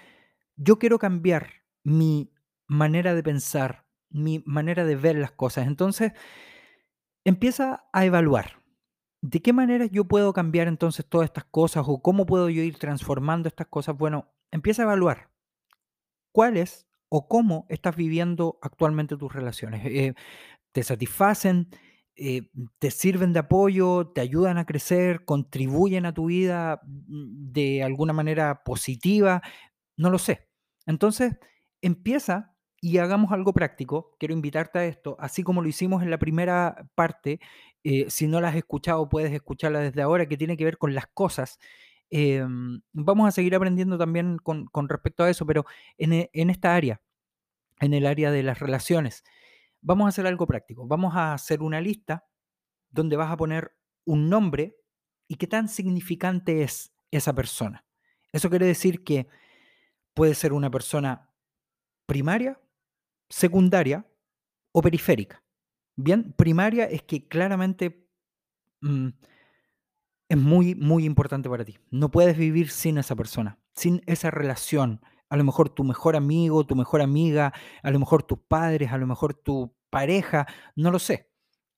yo 0.57 0.77
quiero 0.77 0.99
cambiar 0.99 1.63
mi 1.83 2.33
manera 2.67 3.15
de 3.15 3.23
pensar, 3.23 3.85
mi 4.09 4.43
manera 4.45 4.83
de 4.83 4.97
ver 4.97 5.15
las 5.15 5.31
cosas. 5.31 5.67
Entonces, 5.67 6.11
empieza 7.23 7.87
a 7.93 8.05
evaluar. 8.05 8.61
¿De 9.21 9.41
qué 9.41 9.53
manera 9.53 9.85
yo 9.85 10.05
puedo 10.05 10.33
cambiar 10.33 10.67
entonces 10.67 11.05
todas 11.05 11.25
estas 11.25 11.45
cosas 11.45 11.85
o 11.87 12.01
cómo 12.01 12.25
puedo 12.25 12.49
yo 12.49 12.61
ir 12.61 12.77
transformando 12.77 13.47
estas 13.47 13.67
cosas? 13.67 13.97
Bueno, 13.97 14.33
empieza 14.51 14.81
a 14.81 14.85
evaluar 14.85 15.29
cuáles 16.31 16.88
o 17.09 17.27
cómo 17.27 17.65
estás 17.69 17.95
viviendo 17.95 18.59
actualmente 18.61 19.17
tus 19.17 19.33
relaciones. 19.33 19.85
Eh, 19.85 20.13
¿Te 20.71 20.83
satisfacen? 20.83 21.69
Eh, 22.15 22.43
¿Te 22.79 22.91
sirven 22.91 23.33
de 23.33 23.39
apoyo? 23.39 24.07
¿Te 24.13 24.21
ayudan 24.21 24.57
a 24.57 24.65
crecer? 24.65 25.25
¿Contribuyen 25.25 26.05
a 26.05 26.13
tu 26.13 26.25
vida 26.27 26.81
de 26.85 27.83
alguna 27.83 28.13
manera 28.13 28.63
positiva? 28.63 29.41
No 29.97 30.09
lo 30.09 30.19
sé. 30.19 30.47
Entonces, 30.85 31.37
empieza 31.81 32.55
y 32.81 32.97
hagamos 32.99 33.31
algo 33.31 33.53
práctico. 33.53 34.15
Quiero 34.19 34.33
invitarte 34.33 34.79
a 34.79 34.85
esto, 34.85 35.17
así 35.19 35.43
como 35.43 35.61
lo 35.61 35.67
hicimos 35.69 36.03
en 36.03 36.11
la 36.11 36.19
primera 36.19 36.89
parte. 36.95 37.39
eh, 37.83 38.05
si 38.09 38.27
no 38.27 38.41
la 38.41 38.49
has 38.49 38.55
escuchado, 38.55 39.07
puedes 39.09 39.31
escucharla 39.33 39.79
desde 39.79 40.01
ahora, 40.01 40.27
que 40.27 40.37
tiene 40.37 40.57
que 40.57 40.65
ver 40.65 40.77
con 40.77 40.93
las 40.95 41.07
cosas. 41.07 41.59
Em, 42.11 42.81
vamos 42.93 43.27
a 43.27 43.31
seguir 43.31 43.55
aprendiendo 43.55 43.97
también 43.97 44.37
con, 44.37 44.67
respecto 44.89 45.23
a 45.23 45.29
eso, 45.29 45.45
pero 45.45 45.65
en, 45.97 46.13
e- 46.13 46.29
en 46.33 46.49
esta 46.49 46.75
área, 46.75 47.01
en 47.79 47.93
el 47.93 48.05
área 48.05 48.31
de 48.31 48.43
las 48.43 48.59
relaciones, 48.59 49.23
vamos 49.81 50.05
a 50.05 50.09
hacer 50.09 50.27
algo 50.27 50.47
práctico. 50.47 50.87
Vamos 50.87 51.15
a 51.15 51.33
hacer 51.33 51.61
una 51.61 51.81
lista 51.81 52.27
donde 52.89 53.17
vas 53.17 53.31
a 53.31 53.37
poner 53.37 53.75
un 54.05 54.29
nombre 54.29 54.77
y 55.27 55.35
qué 55.35 55.47
tan 55.47 55.67
significante 55.69 56.63
es 56.63 56.93
esa 57.11 57.33
persona. 57.33 57.85
Eso 58.33 58.49
quiere 58.49 58.65
decir 58.65 59.03
que 59.03 59.27
puede 60.13 60.35
ser 60.35 60.53
una 60.53 60.71
persona 60.71 61.29
primaria, 62.05 62.59
secundaria 63.29 64.05
o 64.71 64.81
periférica. 64.81 65.43
Bien, 65.95 66.33
primaria 66.33 66.85
es 66.85 67.03
que 67.03 67.27
claramente 67.27 68.07
mm, 68.81 69.09
es 70.29 70.37
muy, 70.37 70.75
muy 70.75 71.05
importante 71.05 71.49
para 71.49 71.65
ti. 71.65 71.77
No 71.89 72.09
puedes 72.11 72.37
vivir 72.37 72.69
sin 72.69 72.99
esa 72.99 73.15
persona, 73.15 73.57
sin 73.73 74.01
esa 74.05 74.29
relación. 74.29 75.01
A 75.27 75.35
lo 75.35 75.43
mejor 75.43 75.69
tu 75.69 75.83
mejor 75.83 76.15
amigo, 76.15 76.65
tu 76.65 76.75
mejor 76.75 77.01
amiga, 77.01 77.51
a 77.81 77.91
lo 77.91 77.99
mejor 77.99 78.23
tus 78.23 78.39
padres, 78.47 78.91
a 78.91 78.97
lo 78.97 79.07
mejor 79.07 79.33
tu 79.33 79.75
pareja, 79.89 80.47
no 80.75 80.91
lo 80.91 80.99
sé. 80.99 81.31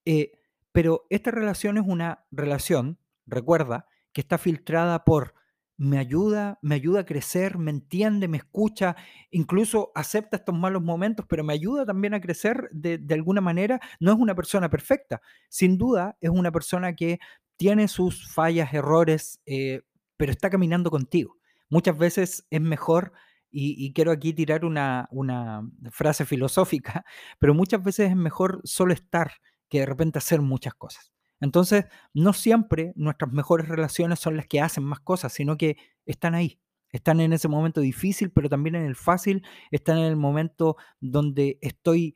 Eh, 0.06 0.34
pero 0.74 1.06
esta 1.10 1.32
relación 1.32 1.78
es 1.78 1.84
una 1.88 2.26
relación, 2.32 3.00
recuerda, 3.26 3.88
que 4.12 4.22
está 4.22 4.38
filtrada 4.38 5.06
por 5.06 5.34
me 5.78 5.98
ayuda, 5.98 6.60
me 6.62 6.76
ayuda 6.76 7.00
a 7.00 7.06
crecer, 7.06 7.58
me 7.58 7.72
entiende, 7.72 8.28
me 8.28 8.38
escucha, 8.38 8.96
incluso 9.32 9.92
acepta 9.96 10.38
estos 10.38 10.54
malos 10.54 10.84
momentos, 10.84 11.26
pero 11.28 11.44
me 11.44 11.54
ayuda 11.54 11.88
también 11.88 12.14
a 12.14 12.22
crecer 12.22 12.70
de, 12.72 13.00
de 13.00 13.14
alguna 13.16 13.42
manera. 13.42 13.80
No 14.00 14.12
es 14.12 14.20
una 14.20 14.36
persona 14.36 14.70
perfecta, 14.70 15.22
sin 15.50 15.80
duda 15.80 16.18
es 16.22 16.30
una 16.30 16.52
persona 16.52 16.94
que 16.96 17.20
tiene 17.58 17.88
sus 17.88 18.32
fallas, 18.32 18.74
errores, 18.74 19.42
eh, 19.46 19.82
pero 20.18 20.32
está 20.32 20.50
caminando 20.50 20.92
contigo. 20.92 21.38
Muchas 21.70 21.98
veces 21.98 22.46
es 22.50 22.62
mejor, 22.62 23.14
y, 23.54 23.92
quiero 23.94 24.12
aquí 24.12 24.34
tirar 24.34 24.64
una, 24.66 25.08
una 25.12 25.68
frase 25.92 26.26
filosófica, 26.26 27.06
pero 27.40 27.54
muchas 27.54 27.84
veces 27.84 28.10
es 28.12 28.16
mejor 28.16 28.62
solo 28.64 28.94
estar 28.94 29.34
que 29.70 29.80
de 29.80 29.86
repente 29.86 30.20
hacer 30.20 30.42
muchas 30.42 30.74
cosas. 30.74 31.12
Entonces, 31.40 31.86
no 32.14 32.34
siempre 32.34 32.94
nuestras 32.96 33.32
mejores 33.32 33.68
relaciones 33.68 34.20
son 34.20 34.38
las 34.38 34.48
que 34.48 34.62
hacen 34.62 34.84
más 34.84 35.00
cosas, 35.00 35.34
sino 35.34 35.58
que 35.58 35.78
están 36.06 36.36
ahí. 36.36 36.60
Están 36.92 37.20
en 37.20 37.34
ese 37.34 37.48
momento 37.48 37.82
difícil, 37.82 38.32
pero 38.32 38.50
también 38.50 38.76
en 38.76 38.86
el 38.86 38.96
fácil. 38.96 39.44
Están 39.72 39.98
en 39.98 40.06
el 40.06 40.18
momento 40.18 40.78
donde 41.00 41.58
estoy 41.62 42.16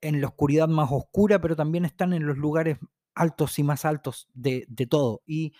en 0.00 0.20
la 0.20 0.26
oscuridad 0.28 0.68
más 0.68 0.88
oscura, 0.90 1.40
pero 1.40 1.56
también 1.56 1.84
están 1.84 2.12
en 2.12 2.26
los 2.26 2.36
lugares 2.36 2.78
altos 3.16 3.58
y 3.58 3.64
más 3.64 3.84
altos 3.84 4.28
de, 4.34 4.66
todo. 4.88 5.22
Y, 5.26 5.54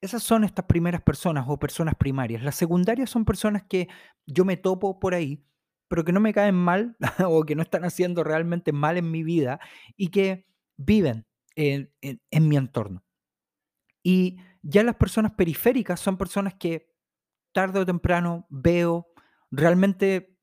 esas 0.00 0.22
son 0.22 0.44
estas 0.44 0.64
primeras 0.64 1.02
personas 1.02 1.44
o 1.48 1.58
personas 1.58 1.94
primarias. 1.94 2.42
Las 2.42 2.54
secundarias 2.56 3.10
son 3.10 3.24
personas 3.24 3.64
que 3.68 3.88
yo 4.26 4.44
me 4.44 4.56
topo 4.56 4.98
por 4.98 5.14
ahí, 5.14 5.44
pero 5.88 6.04
que 6.04 6.12
no 6.12 6.20
me 6.20 6.32
caen 6.32 6.54
mal 6.54 6.96
o 7.26 7.42
que 7.44 7.54
no 7.54 7.62
están 7.62 7.84
haciendo 7.84 8.24
realmente 8.24 8.72
mal 8.72 8.96
en 8.96 9.10
mi 9.10 9.22
vida 9.22 9.60
y 9.96 10.08
que 10.08 10.46
viven 10.76 11.26
en, 11.54 11.92
en- 12.00 12.20
en 12.30 12.48
mi 12.48 12.56
entorno. 12.56 13.04
Y 14.02 14.38
ya 14.62 14.82
las 14.82 14.96
personas 14.96 15.32
periféricas 15.32 16.00
son 16.00 16.16
personas 16.16 16.54
que 16.54 16.90
tarde 17.52 17.80
o 17.80 17.86
temprano 17.86 18.46
veo, 18.50 19.08
realmente 19.50 20.38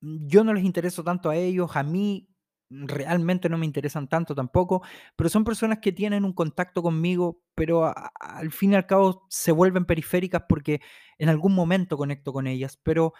mm, 0.00 0.26
yo 0.28 0.44
no 0.44 0.54
les 0.54 0.64
intereso 0.64 1.04
tanto 1.04 1.30
a 1.30 1.36
ellos, 1.36 1.76
a 1.76 1.82
mí 1.82 2.28
realmente 2.68 3.48
no 3.48 3.58
me 3.58 3.66
interesan 3.66 4.08
tanto 4.08 4.34
tampoco, 4.34 4.82
pero 5.14 5.30
son 5.30 5.44
personas 5.44 5.78
que 5.78 5.92
tienen 5.92 6.24
un 6.24 6.32
contacto 6.32 6.82
conmigo, 6.82 7.42
pero 7.54 7.92
al 8.20 8.50
fin 8.50 8.72
y 8.72 8.76
al 8.76 8.86
cabo 8.86 9.26
se 9.30 9.52
vuelven 9.52 9.84
periféricas 9.84 10.44
porque 10.48 10.80
en 11.18 11.28
algún 11.28 11.54
momento 11.54 11.96
conecto 11.96 12.32
con 12.32 12.46
ellas, 12.46 12.78
pero, 12.82 13.14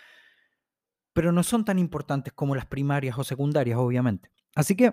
pero 1.12 1.32
no 1.32 1.42
son 1.42 1.64
tan 1.64 1.78
importantes 1.78 2.32
como 2.32 2.54
las 2.54 2.66
primarias 2.66 3.18
o 3.18 3.24
secundarias, 3.24 3.78
obviamente. 3.78 4.30
Así 4.54 4.74
que 4.76 4.92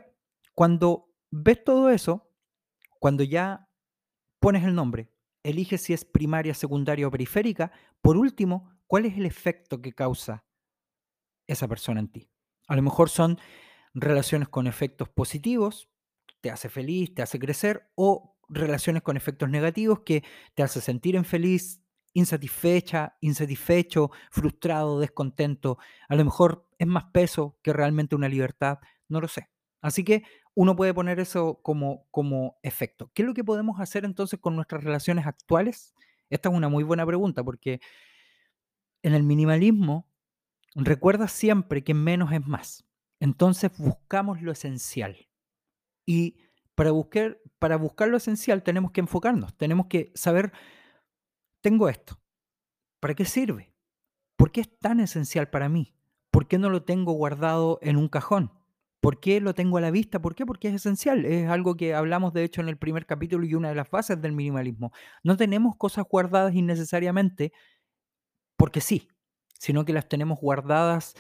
cuando 0.54 1.10
ves 1.32 1.64
todo 1.64 1.90
eso, 1.90 2.30
cuando 3.00 3.24
ya 3.24 3.68
pones 4.40 4.64
el 4.64 4.76
nombre, 4.76 5.12
eliges 5.42 5.82
si 5.82 5.94
es 5.94 6.06
primaria, 6.06 6.54
secundaria 6.54 7.08
o 7.08 7.12
periférica, 7.12 7.72
por 8.02 8.18
último, 8.18 8.72
¿cuál 8.88 9.06
es 9.06 9.18
el 9.18 9.26
efecto 9.26 9.82
que 9.82 9.94
causa 9.94 10.46
esa 11.48 11.68
persona 11.68 12.00
en 12.00 12.12
ti? 12.12 12.30
A 12.68 12.76
lo 12.76 12.82
mejor 12.82 13.10
son 13.10 13.40
relaciones 13.94 14.50
con 14.50 14.68
efectos 14.68 15.10
positivos, 15.10 15.90
te 16.42 16.52
hace 16.52 16.70
feliz, 16.70 17.14
te 17.14 17.22
hace 17.22 17.40
crecer, 17.40 17.90
o 17.96 18.36
relaciones 18.50 19.02
con 19.04 19.18
efectos 19.18 19.50
negativos 19.50 20.02
que 20.02 20.24
te 20.56 20.64
hace 20.64 20.82
sentir 20.82 21.16
infeliz, 21.16 21.82
insatisfecha, 22.14 23.18
insatisfecho, 23.22 24.12
frustrado, 24.32 25.00
descontento. 25.00 25.78
A 26.08 26.16
lo 26.16 26.26
mejor 26.26 26.68
es 26.78 26.88
más 26.88 27.06
peso 27.06 27.58
que 27.64 27.74
realmente 27.74 28.16
una 28.16 28.30
libertad, 28.30 28.80
no 29.08 29.22
lo 29.22 29.28
sé. 29.28 29.50
Así 29.82 30.04
que 30.04 30.24
uno 30.56 30.76
puede 30.76 30.94
poner 30.94 31.20
eso 31.20 31.60
como, 31.64 32.08
como 32.12 32.58
efecto. 32.62 33.12
¿Qué 33.14 33.24
es 33.24 33.28
lo 33.28 33.34
que 33.34 33.44
podemos 33.44 33.80
hacer 33.80 34.06
entonces 34.06 34.40
con 34.40 34.56
nuestras 34.56 34.84
relaciones 34.84 35.26
actuales? 35.26 35.94
Esta 36.30 36.50
es 36.50 36.56
una 36.56 36.70
muy 36.70 36.84
buena 36.84 37.06
pregunta 37.06 37.44
porque 37.44 37.82
en 39.02 39.14
el 39.14 39.24
minimalismo 39.24 40.08
recuerda 40.76 41.28
siempre 41.28 41.84
que 41.84 41.94
menos 41.94 42.32
es 42.32 42.46
más. 42.46 42.86
Entonces 43.20 43.72
buscamos 43.78 44.42
lo 44.42 44.52
esencial. 44.52 45.30
Y 46.06 46.38
para 46.76 46.92
buscar, 46.92 47.40
para 47.60 47.78
buscar 47.78 48.10
lo 48.10 48.18
esencial 48.18 48.64
tenemos 48.64 48.92
que 48.92 49.02
enfocarnos, 49.02 49.56
tenemos 49.58 49.88
que 49.88 50.12
saber, 50.16 50.52
tengo 51.62 51.88
esto, 51.88 52.20
¿para 53.00 53.14
qué 53.14 53.26
sirve? 53.26 53.74
¿Por 54.36 54.52
qué 54.52 54.62
es 54.62 54.80
tan 54.80 55.00
esencial 55.00 55.50
para 55.50 55.70
mí? 55.70 55.96
¿Por 56.32 56.48
qué 56.48 56.58
no 56.58 56.70
lo 56.70 56.84
tengo 56.84 57.14
guardado 57.14 57.80
en 57.82 57.96
un 57.96 58.10
cajón? 58.10 58.52
¿Por 59.00 59.20
qué 59.20 59.42
lo 59.42 59.54
tengo 59.54 59.78
a 59.78 59.82
la 59.82 59.92
vista? 59.92 60.22
¿Por 60.22 60.34
qué? 60.34 60.46
Porque 60.46 60.70
es 60.70 60.76
esencial. 60.76 61.26
Es 61.26 61.50
algo 61.50 61.76
que 61.76 61.94
hablamos 61.94 62.34
de 62.34 62.44
hecho 62.46 62.62
en 62.62 62.70
el 62.70 62.78
primer 62.78 63.06
capítulo 63.06 63.46
y 63.46 63.54
una 63.54 63.70
de 63.70 63.76
las 63.76 63.92
bases 63.92 64.22
del 64.22 64.32
minimalismo. 64.32 64.94
No 65.24 65.36
tenemos 65.38 65.76
cosas 65.76 66.06
guardadas 66.10 66.56
innecesariamente 66.56 67.52
porque 68.56 68.82
sí, 68.82 69.10
sino 69.60 69.84
que 69.86 69.94
las 69.94 70.08
tenemos 70.08 70.40
guardadas 70.40 71.16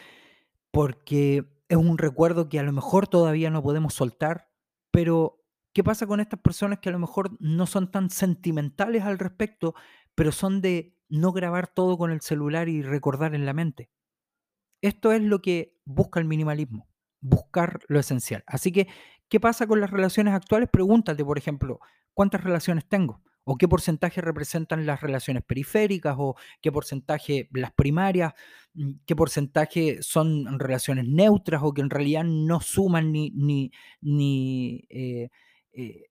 porque 0.72 1.46
es 1.70 1.78
un 1.78 1.98
recuerdo 1.98 2.50
que 2.50 2.60
a 2.60 2.64
lo 2.64 2.72
mejor 2.72 3.08
todavía 3.08 3.50
no 3.50 3.64
podemos 3.64 3.94
soltar, 3.94 4.50
pero 4.92 5.42
¿qué 5.74 5.84
pasa 5.84 6.08
con 6.08 6.20
estas 6.20 6.40
personas 6.40 6.80
que 6.80 6.90
a 6.90 6.92
lo 6.92 7.00
mejor 7.00 7.38
no 7.40 7.66
son 7.66 7.92
tan 7.92 8.10
sentimentales 8.10 9.04
al 9.04 9.20
respecto, 9.20 9.74
pero 10.16 10.32
son 10.32 10.62
de 10.62 10.98
no 11.10 11.32
grabar 11.32 11.68
todo 11.68 11.98
con 11.98 12.12
el 12.12 12.22
celular 12.22 12.70
y 12.70 12.82
recordar 12.82 13.36
en 13.36 13.46
la 13.46 13.54
mente? 13.54 13.90
Esto 14.82 15.14
es 15.14 15.22
lo 15.22 15.42
que 15.42 15.78
busca 15.86 16.20
el 16.20 16.26
minimalismo, 16.26 16.90
buscar 17.22 17.80
lo 17.88 18.00
esencial. 18.00 18.44
Así 18.48 18.72
que, 18.72 18.88
¿qué 19.30 19.40
pasa 19.40 19.66
con 19.66 19.80
las 19.80 19.92
relaciones 19.92 20.34
actuales? 20.34 20.70
Pregúntate, 20.70 21.24
por 21.24 21.38
ejemplo, 21.38 21.80
¿cuántas 22.14 22.44
relaciones 22.44 22.88
tengo? 22.88 23.22
¿O 23.46 23.58
qué 23.58 23.68
porcentaje 23.68 24.22
representan 24.22 24.86
las 24.86 25.02
relaciones 25.02 25.44
periféricas? 25.44 26.16
¿O 26.18 26.36
qué 26.62 26.72
porcentaje 26.72 27.50
las 27.52 27.74
primarias? 27.74 28.34
Mm, 28.74 28.92
¿Qué 29.06 29.16
porcentaje 29.16 30.02
son 30.02 30.60
relaciones 30.60 31.06
neutras 31.08 31.62
o 31.64 31.74
que 31.74 31.82
en 31.82 31.90
realidad 31.90 32.24
no 32.24 32.62
suman 32.62 33.12
ni, 33.12 33.32
ni, 33.32 33.72
ni 34.02 34.86
eh, 34.90 35.30
eh, 35.74 36.04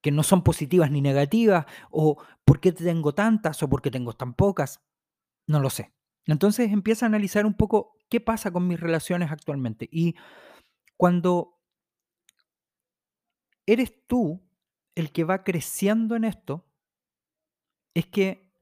que 0.00 0.10
no 0.12 0.22
son 0.22 0.42
positivas 0.44 0.90
ni 0.90 1.00
negativas? 1.00 1.66
¿O 1.90 2.22
por 2.44 2.60
qué 2.60 2.72
tengo 2.72 3.14
tantas 3.14 3.62
o 3.62 3.68
por 3.68 3.82
qué 3.82 3.90
tengo 3.90 4.12
tan 4.12 4.34
pocas? 4.34 4.80
No 5.48 5.60
lo 5.60 5.70
sé. 5.70 5.92
Entonces 6.26 6.72
empieza 6.72 7.06
a 7.06 7.08
analizar 7.08 7.46
un 7.46 7.54
poco 7.54 7.96
qué 8.08 8.20
pasa 8.20 8.52
con 8.52 8.68
mis 8.68 8.80
relaciones 8.80 9.30
actualmente. 9.32 9.88
Y 9.90 10.16
cuando 10.96 11.58
eres 13.66 13.92
tú 14.06 14.45
el 14.96 15.12
que 15.12 15.22
va 15.22 15.44
creciendo 15.44 16.16
en 16.16 16.24
esto, 16.24 16.66
es 17.94 18.06
que 18.06 18.52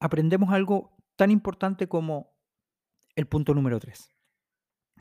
aprendemos 0.00 0.50
algo 0.50 0.96
tan 1.14 1.30
importante 1.30 1.88
como 1.88 2.34
el 3.14 3.28
punto 3.28 3.54
número 3.54 3.78
tres, 3.78 4.10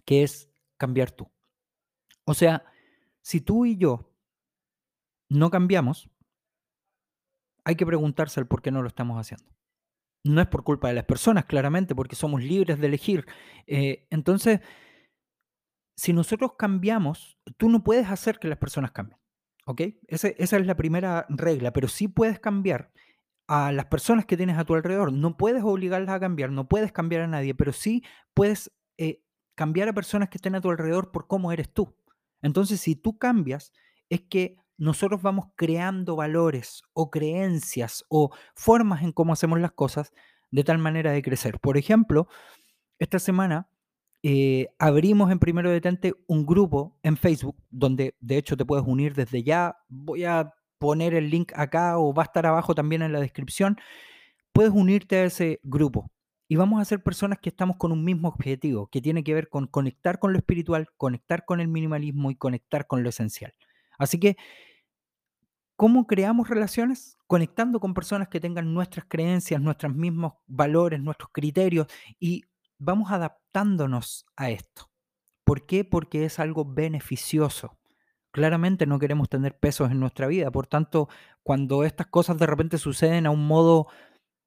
que 0.05 0.24
es 0.24 0.51
cambiar 0.77 1.12
tú. 1.12 1.31
O 2.25 2.34
sea, 2.34 2.65
si 3.22 3.41
tú 3.41 3.65
y 3.65 3.77
yo 3.77 4.13
no 5.29 5.50
cambiamos, 5.50 6.10
hay 7.63 7.75
que 7.75 7.86
preguntarse 7.86 8.39
el 8.39 8.48
por 8.48 8.62
qué 8.62 8.72
no 8.72 8.81
lo 8.81 8.88
estamos 8.88 9.17
haciendo. 9.17 9.50
No 10.24 10.41
es 10.41 10.48
por 10.48 10.63
culpa 10.63 10.89
de 10.89 10.96
las 10.96 11.05
personas, 11.05 11.46
claramente, 11.46 11.96
porque 11.96 12.15
somos 12.15 12.43
libres 12.43 12.79
de 12.79 12.88
elegir. 12.88 13.25
Eh, 13.67 14.08
entonces, 14.10 14.60
si 15.96 16.13
nosotros 16.13 16.53
cambiamos, 16.58 17.39
tú 17.58 17.70
no 17.70 17.84
puedes 17.84 18.10
hacer 18.10 18.38
que 18.38 18.48
las 18.48 18.58
personas 18.58 18.91
cambien. 18.91 19.21
¿Ok? 19.65 19.82
esa 20.08 20.27
es 20.38 20.65
la 20.65 20.75
primera 20.75 21.25
regla, 21.30 21.72
pero 21.72 21.88
sí 21.88 22.08
puedes 22.08 22.39
cambiar 22.39 22.91
a 23.48 23.72
las 23.74 23.86
personas 23.88 24.25
que 24.25 24.38
tienes 24.38 24.58
a 24.58 24.63
tu 24.63 24.75
alrededor. 24.75 25.12
No 25.12 25.36
puedes 25.36 25.62
obligarlas 25.63 26.15
a 26.15 26.20
cambiar, 26.20 26.51
no 26.51 26.70
puedes 26.70 26.91
cambiar 26.91 27.24
a 27.24 27.27
nadie, 27.27 27.53
pero 27.53 27.74
sí 27.74 28.03
puedes 28.34 28.72
eh, 28.98 29.22
cambiar 29.56 29.89
a 29.89 29.94
personas 29.94 30.30
que 30.30 30.38
estén 30.38 30.56
a 30.56 30.62
tu 30.62 30.70
alrededor 30.70 31.12
por 31.12 31.27
cómo 31.27 31.51
eres 31.51 31.70
tú. 31.74 31.96
Entonces, 32.41 32.80
si 32.80 32.96
tú 32.96 33.18
cambias, 33.18 33.74
es 34.10 34.22
que 34.22 34.56
nosotros 34.77 35.22
vamos 35.22 35.48
creando 35.56 36.15
valores 36.15 36.82
o 36.94 37.12
creencias 37.12 38.06
o 38.10 38.32
formas 38.56 39.03
en 39.03 39.12
cómo 39.12 39.34
hacemos 39.34 39.60
las 39.60 39.74
cosas 39.74 40.13
de 40.50 40.63
tal 40.63 40.77
manera 40.77 41.12
de 41.12 41.22
crecer. 41.22 41.60
Por 41.60 41.77
ejemplo, 41.77 42.27
esta 43.00 43.20
semana 43.20 43.70
eh, 44.24 44.68
abrimos 44.78 45.32
en 45.32 45.40
Primero 45.40 45.72
Detente 45.72 46.13
un 46.28 46.46
grupo 46.46 46.98
en 47.01 47.18
Facebook 47.18 47.56
donde 47.72 48.16
de 48.20 48.38
hecho 48.38 48.56
te 48.56 48.66
puedes 48.66 48.86
unir 48.86 49.16
desde 49.16 49.44
ya. 49.44 49.78
Voy 49.90 50.25
a 50.25 50.54
poner 50.78 51.13
el 51.13 51.30
link 51.30 51.51
acá 51.56 51.98
o 51.98 52.13
va 52.13 52.24
a 52.24 52.25
estar 52.25 52.46
abajo 52.46 52.75
también 52.75 53.01
en 53.01 53.13
la 53.13 53.20
descripción. 53.20 53.78
Puedes 54.54 54.72
unirte 54.72 55.18
a 55.18 55.25
ese 55.25 55.60
grupo 55.63 56.12
y 56.48 56.56
vamos 56.58 56.82
a 56.82 56.86
ser 56.86 57.01
personas 57.01 57.40
que 57.40 57.50
estamos 57.50 57.78
con 57.78 57.92
un 57.92 58.04
mismo 58.04 58.28
objetivo, 58.28 58.88
que 58.88 59.01
tiene 59.01 59.24
que 59.24 59.34
ver 59.34 59.50
con 59.50 59.68
conectar 59.68 60.20
con 60.20 60.34
lo 60.34 60.40
espiritual, 60.40 60.88
conectar 60.98 61.46
con 61.46 61.62
el 61.62 61.68
minimalismo 61.70 62.30
y 62.30 62.36
conectar 62.36 62.88
con 62.88 63.04
lo 63.04 63.10
esencial. 63.10 63.54
Así 63.98 64.20
que, 64.20 64.36
¿cómo 65.75 66.08
creamos 66.08 66.50
relaciones? 66.50 67.18
Conectando 67.25 67.80
con 67.80 67.94
personas 67.94 68.28
que 68.28 68.40
tengan 68.40 68.74
nuestras 68.74 69.06
creencias, 69.08 69.62
nuestros 69.62 69.96
mismos 69.96 70.34
valores, 70.46 71.00
nuestros 71.00 71.30
criterios 71.32 71.88
y 72.20 72.44
vamos 72.81 73.11
adaptándonos 73.11 74.25
a 74.35 74.50
esto. 74.50 74.89
¿Por 75.43 75.65
qué? 75.65 75.85
Porque 75.85 76.25
es 76.25 76.39
algo 76.39 76.65
beneficioso. 76.65 77.77
Claramente 78.31 78.85
no 78.85 78.97
queremos 78.97 79.29
tener 79.29 79.57
pesos 79.59 79.91
en 79.91 80.00
nuestra 80.00 80.27
vida, 80.27 80.51
por 80.51 80.67
tanto, 80.67 81.09
cuando 81.43 81.83
estas 81.83 82.07
cosas 82.07 82.38
de 82.38 82.47
repente 82.47 82.77
suceden 82.77 83.25
a 83.25 83.31
un 83.31 83.45
modo 83.45 83.88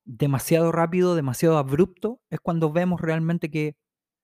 demasiado 0.05 0.73
rápido, 0.73 1.15
demasiado 1.15 1.59
abrupto, 1.59 2.21
es 2.31 2.41
cuando 2.41 2.73
vemos 2.73 3.01
realmente 3.01 3.51
que 3.51 3.77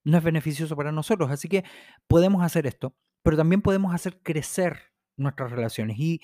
no 0.03 0.17
es 0.17 0.23
beneficioso 0.23 0.75
para 0.75 0.91
nosotros. 0.91 1.31
Así 1.31 1.47
que 1.47 1.63
podemos 2.07 2.43
hacer 2.43 2.67
esto, 2.67 2.95
pero 3.23 3.37
también 3.37 3.61
podemos 3.61 3.93
hacer 3.93 4.21
crecer 4.21 4.91
nuestras 5.15 5.51
relaciones. 5.51 5.97
Y 5.99 6.21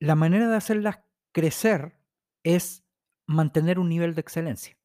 la 0.00 0.14
manera 0.14 0.48
de 0.48 0.56
hacerlas 0.56 1.00
crecer 1.32 1.98
es 2.42 2.84
mantener 3.26 3.78
un 3.78 3.88
nivel 3.88 4.14
de 4.14 4.20
excelencia. 4.20 4.78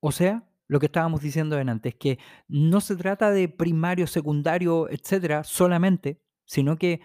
O 0.00 0.10
sea, 0.12 0.51
lo 0.68 0.80
que 0.80 0.86
estábamos 0.86 1.20
diciendo 1.20 1.56
antes, 1.56 1.94
que 1.94 2.18
no 2.48 2.80
se 2.80 2.96
trata 2.96 3.30
de 3.30 3.48
primario, 3.48 4.06
secundario, 4.06 4.88
etcétera, 4.90 5.44
solamente, 5.44 6.22
sino 6.44 6.76
que 6.76 7.00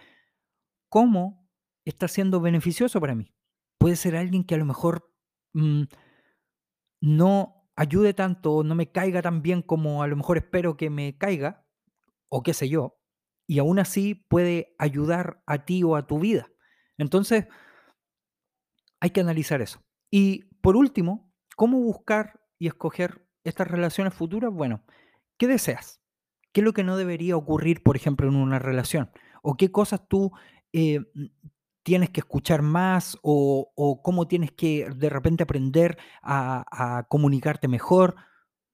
cómo 0.88 1.48
está 1.84 2.08
siendo 2.08 2.40
beneficioso 2.40 3.00
para 3.00 3.14
mí. 3.14 3.32
Puede 3.78 3.96
ser 3.96 4.16
alguien 4.16 4.44
que 4.44 4.54
a 4.54 4.58
lo 4.58 4.64
mejor 4.64 5.08
Mm, 5.54 5.84
no 7.00 7.68
ayude 7.76 8.14
tanto, 8.14 8.62
no 8.64 8.74
me 8.74 8.90
caiga 8.90 9.22
tan 9.22 9.42
bien 9.42 9.62
como 9.62 10.02
a 10.02 10.06
lo 10.06 10.16
mejor 10.16 10.38
espero 10.38 10.76
que 10.76 10.90
me 10.90 11.16
caiga, 11.16 11.66
o 12.28 12.42
qué 12.42 12.54
sé 12.54 12.68
yo, 12.68 13.00
y 13.46 13.58
aún 13.58 13.78
así 13.78 14.14
puede 14.14 14.74
ayudar 14.78 15.42
a 15.46 15.64
ti 15.64 15.82
o 15.82 15.96
a 15.96 16.06
tu 16.06 16.18
vida. 16.18 16.48
Entonces, 16.98 17.46
hay 19.00 19.10
que 19.10 19.20
analizar 19.20 19.60
eso. 19.62 19.80
Y 20.10 20.44
por 20.60 20.76
último, 20.76 21.32
¿cómo 21.56 21.78
buscar 21.80 22.40
y 22.58 22.66
escoger 22.66 23.27
estas 23.44 23.68
relaciones 23.68 24.14
futuras? 24.14 24.52
Bueno, 24.52 24.82
¿qué 25.36 25.46
deseas? 25.46 26.00
¿Qué 26.52 26.60
es 26.60 26.64
lo 26.64 26.72
que 26.72 26.84
no 26.84 26.96
debería 26.96 27.36
ocurrir, 27.36 27.82
por 27.82 27.96
ejemplo, 27.96 28.28
en 28.28 28.36
una 28.36 28.58
relación? 28.58 29.10
¿O 29.42 29.56
qué 29.56 29.70
cosas 29.70 30.08
tú 30.08 30.32
eh, 30.72 31.00
tienes 31.88 32.10
que 32.10 32.20
escuchar 32.20 32.60
más 32.60 33.16
o, 33.22 34.02
cómo 34.04 34.28
tienes 34.28 34.52
que 34.52 34.90
de 34.94 35.08
repente 35.08 35.44
aprender 35.44 35.96
a, 36.20 37.06
comunicarte 37.08 37.66
mejor, 37.66 38.14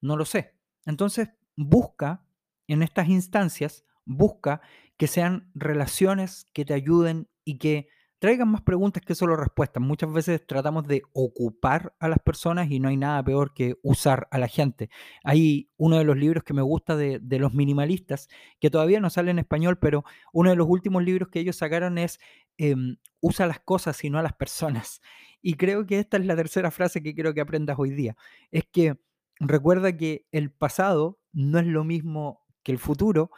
no 0.01 0.17
lo 0.17 0.25
sé. 0.25 0.57
Entonces, 0.85 1.31
busca 1.55 2.25
en 2.67 2.83
estas 2.83 3.09
instancias, 3.09 3.85
busca 4.05 4.63
que 4.97 5.07
sean 5.07 5.49
relaciones 5.55 6.47
que 6.53 6.65
te 6.65 6.75
ayuden 6.75 7.29
y 7.45 7.59
que 7.59 7.87
traigan 8.25 8.49
más 8.49 8.63
preguntas 8.63 9.03
que 9.05 9.15
solo 9.15 9.37
respuestas. 9.37 9.83
Muchas 9.83 10.11
veces 10.11 10.47
tratamos 10.47 10.89
de 10.89 11.03
ocupar 11.13 11.95
a 11.99 12.09
las 12.09 12.19
personas 12.21 12.71
y 12.71 12.81
no 12.81 12.89
hay 12.89 12.97
nada 12.97 13.23
peor 13.23 13.53
que 13.53 13.77
usar 13.83 14.29
a 14.31 14.39
la 14.39 14.49
gente. 14.49 14.89
Hay 15.25 15.69
uno 15.77 15.99
de 15.99 16.05
los 16.05 16.17
libros 16.17 16.43
que 16.43 16.55
me 16.55 16.63
gusta 16.63 16.97
de, 16.97 17.21
los 17.39 17.53
minimalistas, 17.53 18.31
que 18.61 18.71
todavía 18.71 18.99
no 18.99 19.11
sale 19.11 19.31
en 19.31 19.41
español, 19.41 19.79
pero 19.79 20.07
uno 20.33 20.49
de 20.49 20.57
los 20.57 20.67
últimos 20.67 21.05
libros 21.05 21.29
que 21.29 21.41
ellos 21.41 21.57
sacaron 21.57 21.99
es 21.99 22.19
em, 22.57 22.97
Usa 23.21 23.47
las 23.47 23.61
cosas 23.61 24.03
y 24.03 24.09
no 24.09 24.19
a 24.19 24.23
las 24.23 24.33
personas. 24.33 25.03
Y 25.43 25.57
creo 25.57 25.85
que 25.85 25.99
esta 25.99 26.17
es 26.17 26.25
la 26.25 26.35
tercera 26.35 26.71
frase 26.71 27.03
que 27.03 27.15
quiero 27.15 27.35
que 27.35 27.43
aprendas 27.43 27.79
hoy 27.79 27.91
día. 27.91 28.17
Es 28.51 28.65
que 28.65 28.97
recuerda 29.39 29.95
que 29.99 30.27
el 30.33 30.51
pasado 30.51 31.21
no 31.35 31.59
es 31.59 31.67
lo 31.67 31.85
mismo 31.85 32.41
que 32.63 32.73
el 32.73 32.79
futuro 32.79 33.31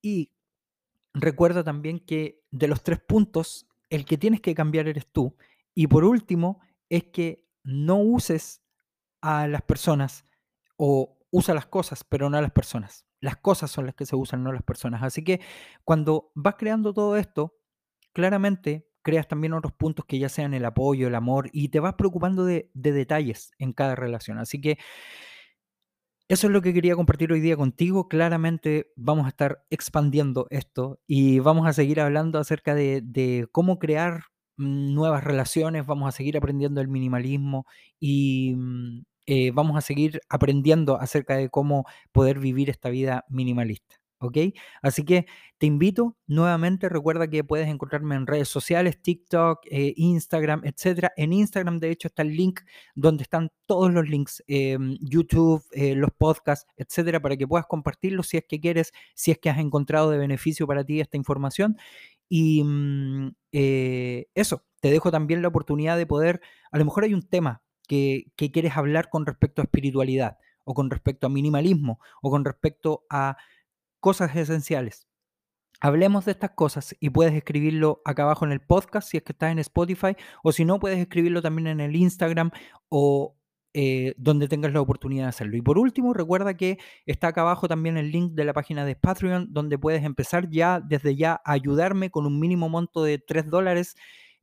y 0.00 0.32
recuerda 1.14 1.62
también 1.62 2.00
que 2.00 2.42
de 2.50 2.66
los 2.66 2.82
tres 2.82 2.98
puntos 2.98 3.68
el 3.92 4.06
que 4.06 4.16
tienes 4.16 4.40
que 4.40 4.54
cambiar 4.54 4.88
eres 4.88 5.06
tú. 5.06 5.36
Y 5.74 5.86
por 5.86 6.04
último, 6.04 6.60
es 6.88 7.04
que 7.04 7.46
no 7.62 7.98
uses 7.98 8.62
a 9.20 9.46
las 9.46 9.60
personas 9.62 10.24
o 10.76 11.18
usa 11.30 11.54
las 11.54 11.66
cosas, 11.66 12.02
pero 12.02 12.30
no 12.30 12.38
a 12.38 12.42
las 12.42 12.52
personas. 12.52 13.06
Las 13.20 13.36
cosas 13.36 13.70
son 13.70 13.84
las 13.84 13.94
que 13.94 14.06
se 14.06 14.16
usan, 14.16 14.42
no 14.42 14.50
las 14.50 14.62
personas. 14.62 15.02
Así 15.02 15.22
que 15.22 15.42
cuando 15.84 16.32
vas 16.34 16.54
creando 16.56 16.94
todo 16.94 17.18
esto, 17.18 17.58
claramente 18.14 18.88
creas 19.02 19.28
también 19.28 19.52
otros 19.52 19.74
puntos 19.74 20.06
que 20.06 20.18
ya 20.18 20.30
sean 20.30 20.54
el 20.54 20.64
apoyo, 20.64 21.08
el 21.08 21.14
amor, 21.14 21.50
y 21.52 21.68
te 21.68 21.78
vas 21.78 21.94
preocupando 21.94 22.46
de, 22.46 22.70
de 22.72 22.92
detalles 22.92 23.52
en 23.58 23.74
cada 23.74 23.94
relación. 23.94 24.38
Así 24.38 24.58
que 24.58 24.78
eso 26.32 26.46
es 26.46 26.52
lo 26.54 26.62
que 26.62 26.72
quería 26.72 26.96
compartir 26.96 27.30
hoy 27.30 27.40
día 27.40 27.58
contigo. 27.58 28.08
Claramente 28.08 28.90
vamos 28.96 29.26
a 29.26 29.28
estar 29.28 29.66
expandiendo 29.68 30.46
esto 30.48 30.98
y 31.06 31.40
vamos 31.40 31.66
a 31.66 31.74
seguir 31.74 32.00
hablando 32.00 32.38
acerca 32.38 32.74
de, 32.74 33.46
cómo 33.52 33.78
crear 33.78 34.22
mm, 34.56 34.94
nuevas 34.94 35.24
relaciones, 35.24 35.84
vamos 35.84 36.08
a 36.08 36.12
seguir 36.12 36.38
aprendiendo 36.38 36.80
el 36.80 36.88
minimalismo 36.88 37.66
y 38.00 38.54
mm, 38.56 39.02
eh, 39.26 39.50
vamos 39.52 39.76
a 39.76 39.82
seguir 39.82 40.20
aprendiendo 40.30 40.98
acerca 40.98 41.36
de 41.36 41.50
cómo 41.50 41.84
poder 42.12 42.38
vivir 42.38 42.70
esta 42.70 42.88
vida 42.88 43.26
minimalista. 43.28 44.01
¿Ok? 44.22 44.38
Así 44.82 45.04
que 45.04 45.26
te 45.58 45.66
invito 45.66 46.16
nuevamente, 46.26 46.88
recuerda 46.88 47.28
que 47.28 47.44
puedes 47.44 47.68
encontrarme 47.68 48.14
en 48.16 48.26
redes 48.26 48.48
sociales, 48.48 49.00
TikTok, 49.00 49.60
eh, 49.70 49.94
Instagram, 49.96 50.62
etcétera. 50.64 51.12
En 51.16 51.32
Instagram, 51.32 51.78
de 51.78 51.90
hecho, 51.90 52.08
está 52.08 52.22
el 52.22 52.36
link 52.36 52.60
donde 52.94 53.22
están 53.22 53.50
todos 53.66 53.92
los 53.92 54.08
links, 54.08 54.42
em, 54.46 54.96
YouTube, 55.00 55.62
eh, 55.72 55.94
los 55.94 56.10
podcasts, 56.16 56.66
etcétera, 56.76 57.20
para 57.20 57.36
que 57.36 57.46
puedas 57.46 57.66
compartirlos 57.66 58.28
si 58.28 58.38
es 58.38 58.44
que 58.48 58.60
quieres, 58.60 58.92
si 59.14 59.30
es 59.30 59.38
que 59.38 59.50
has 59.50 59.58
encontrado 59.58 60.10
de 60.10 60.18
beneficio 60.18 60.66
para 60.66 60.84
ti 60.84 61.00
esta 61.00 61.16
información. 61.16 61.76
Y 62.28 62.64
mm, 62.64 63.34
eh, 63.52 64.26
eso, 64.34 64.64
te 64.80 64.90
dejo 64.90 65.10
también 65.10 65.42
la 65.42 65.48
oportunidad 65.48 65.96
de 65.96 66.06
poder, 66.06 66.40
a 66.70 66.78
lo 66.78 66.84
mejor 66.84 67.04
hay 67.04 67.14
un 67.14 67.22
tema 67.22 67.62
que, 67.86 68.32
que 68.36 68.50
quieres 68.50 68.76
hablar 68.76 69.10
con 69.10 69.26
respecto 69.26 69.60
a 69.62 69.64
espiritualidad 69.64 70.38
o 70.64 70.74
con 70.74 70.90
respecto 70.90 71.26
a 71.26 71.30
minimalismo 71.30 72.00
o 72.22 72.30
con 72.30 72.44
respecto 72.44 73.04
a 73.10 73.36
cosas 74.02 74.34
esenciales. 74.36 75.06
Hablemos 75.80 76.24
de 76.24 76.32
estas 76.32 76.50
cosas 76.50 76.94
y 77.00 77.10
puedes 77.10 77.34
escribirlo 77.34 78.02
acá 78.04 78.24
abajo 78.24 78.44
en 78.44 78.52
el 78.52 78.60
podcast 78.60 79.08
si 79.08 79.16
es 79.16 79.22
que 79.22 79.32
estás 79.32 79.52
en 79.52 79.60
Spotify 79.60 80.16
o 80.42 80.52
si 80.52 80.64
no 80.64 80.78
puedes 80.80 80.98
escribirlo 80.98 81.40
también 81.40 81.68
en 81.68 81.80
el 81.80 81.94
Instagram 81.96 82.50
o 82.88 83.36
eh, 83.74 84.14
donde 84.18 84.48
tengas 84.48 84.72
la 84.72 84.80
oportunidad 84.80 85.24
de 85.24 85.28
hacerlo. 85.30 85.56
Y 85.56 85.62
por 85.62 85.78
último, 85.78 86.12
recuerda 86.14 86.56
que 86.56 86.78
está 87.06 87.28
acá 87.28 87.42
abajo 87.42 87.68
también 87.68 87.96
el 87.96 88.10
link 88.10 88.32
de 88.32 88.44
la 88.44 88.52
página 88.52 88.84
de 88.84 88.96
Patreon 88.96 89.52
donde 89.52 89.78
puedes 89.78 90.04
empezar 90.04 90.50
ya 90.50 90.80
desde 90.80 91.16
ya 91.16 91.40
a 91.44 91.52
ayudarme 91.52 92.10
con 92.10 92.26
un 92.26 92.38
mínimo 92.40 92.68
monto 92.68 93.04
de 93.04 93.18
3 93.18 93.46
dólares. 93.48 93.94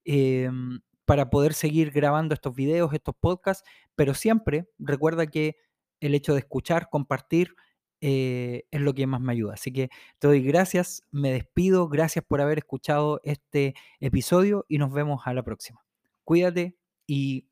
Em, 0.06 0.80
para 1.06 1.30
poder 1.30 1.54
seguir 1.54 1.92
grabando 1.92 2.34
estos 2.34 2.56
videos, 2.56 2.94
estos 2.94 3.16
podcasts, 3.20 3.68
pero 3.96 4.14
siempre 4.14 4.70
recuerda 4.78 5.26
que 5.28 5.58
el 6.00 6.16
hecho 6.16 6.34
de 6.34 6.40
escuchar, 6.40 6.90
compartir, 6.90 7.56
eh, 8.02 8.64
es 8.72 8.82
lo 8.82 8.94
que 8.94 9.08
más 9.08 9.22
me 9.22 9.34
ayuda. 9.34 9.54
Así 9.54 9.72
que 9.72 9.90
te 10.20 10.28
doy 10.28 10.42
gracias, 10.42 11.04
me 11.12 11.32
despido, 11.32 11.90
gracias 11.90 12.26
por 12.26 12.42
haber 12.42 12.60
escuchado 12.60 13.22
este 13.24 13.76
episodio 14.00 14.66
y 14.68 14.78
nos 14.78 14.92
vemos 14.94 15.22
a 15.26 15.34
la 15.34 15.44
próxima. 15.44 15.84
Cuídate 16.24 16.78
y 17.08 17.48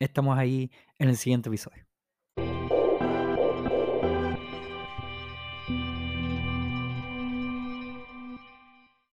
estamos 0.00 0.38
ahí 0.38 0.70
en 0.98 1.08
el 1.08 1.16
siguiente 1.16 1.48
episodio. 1.48 1.87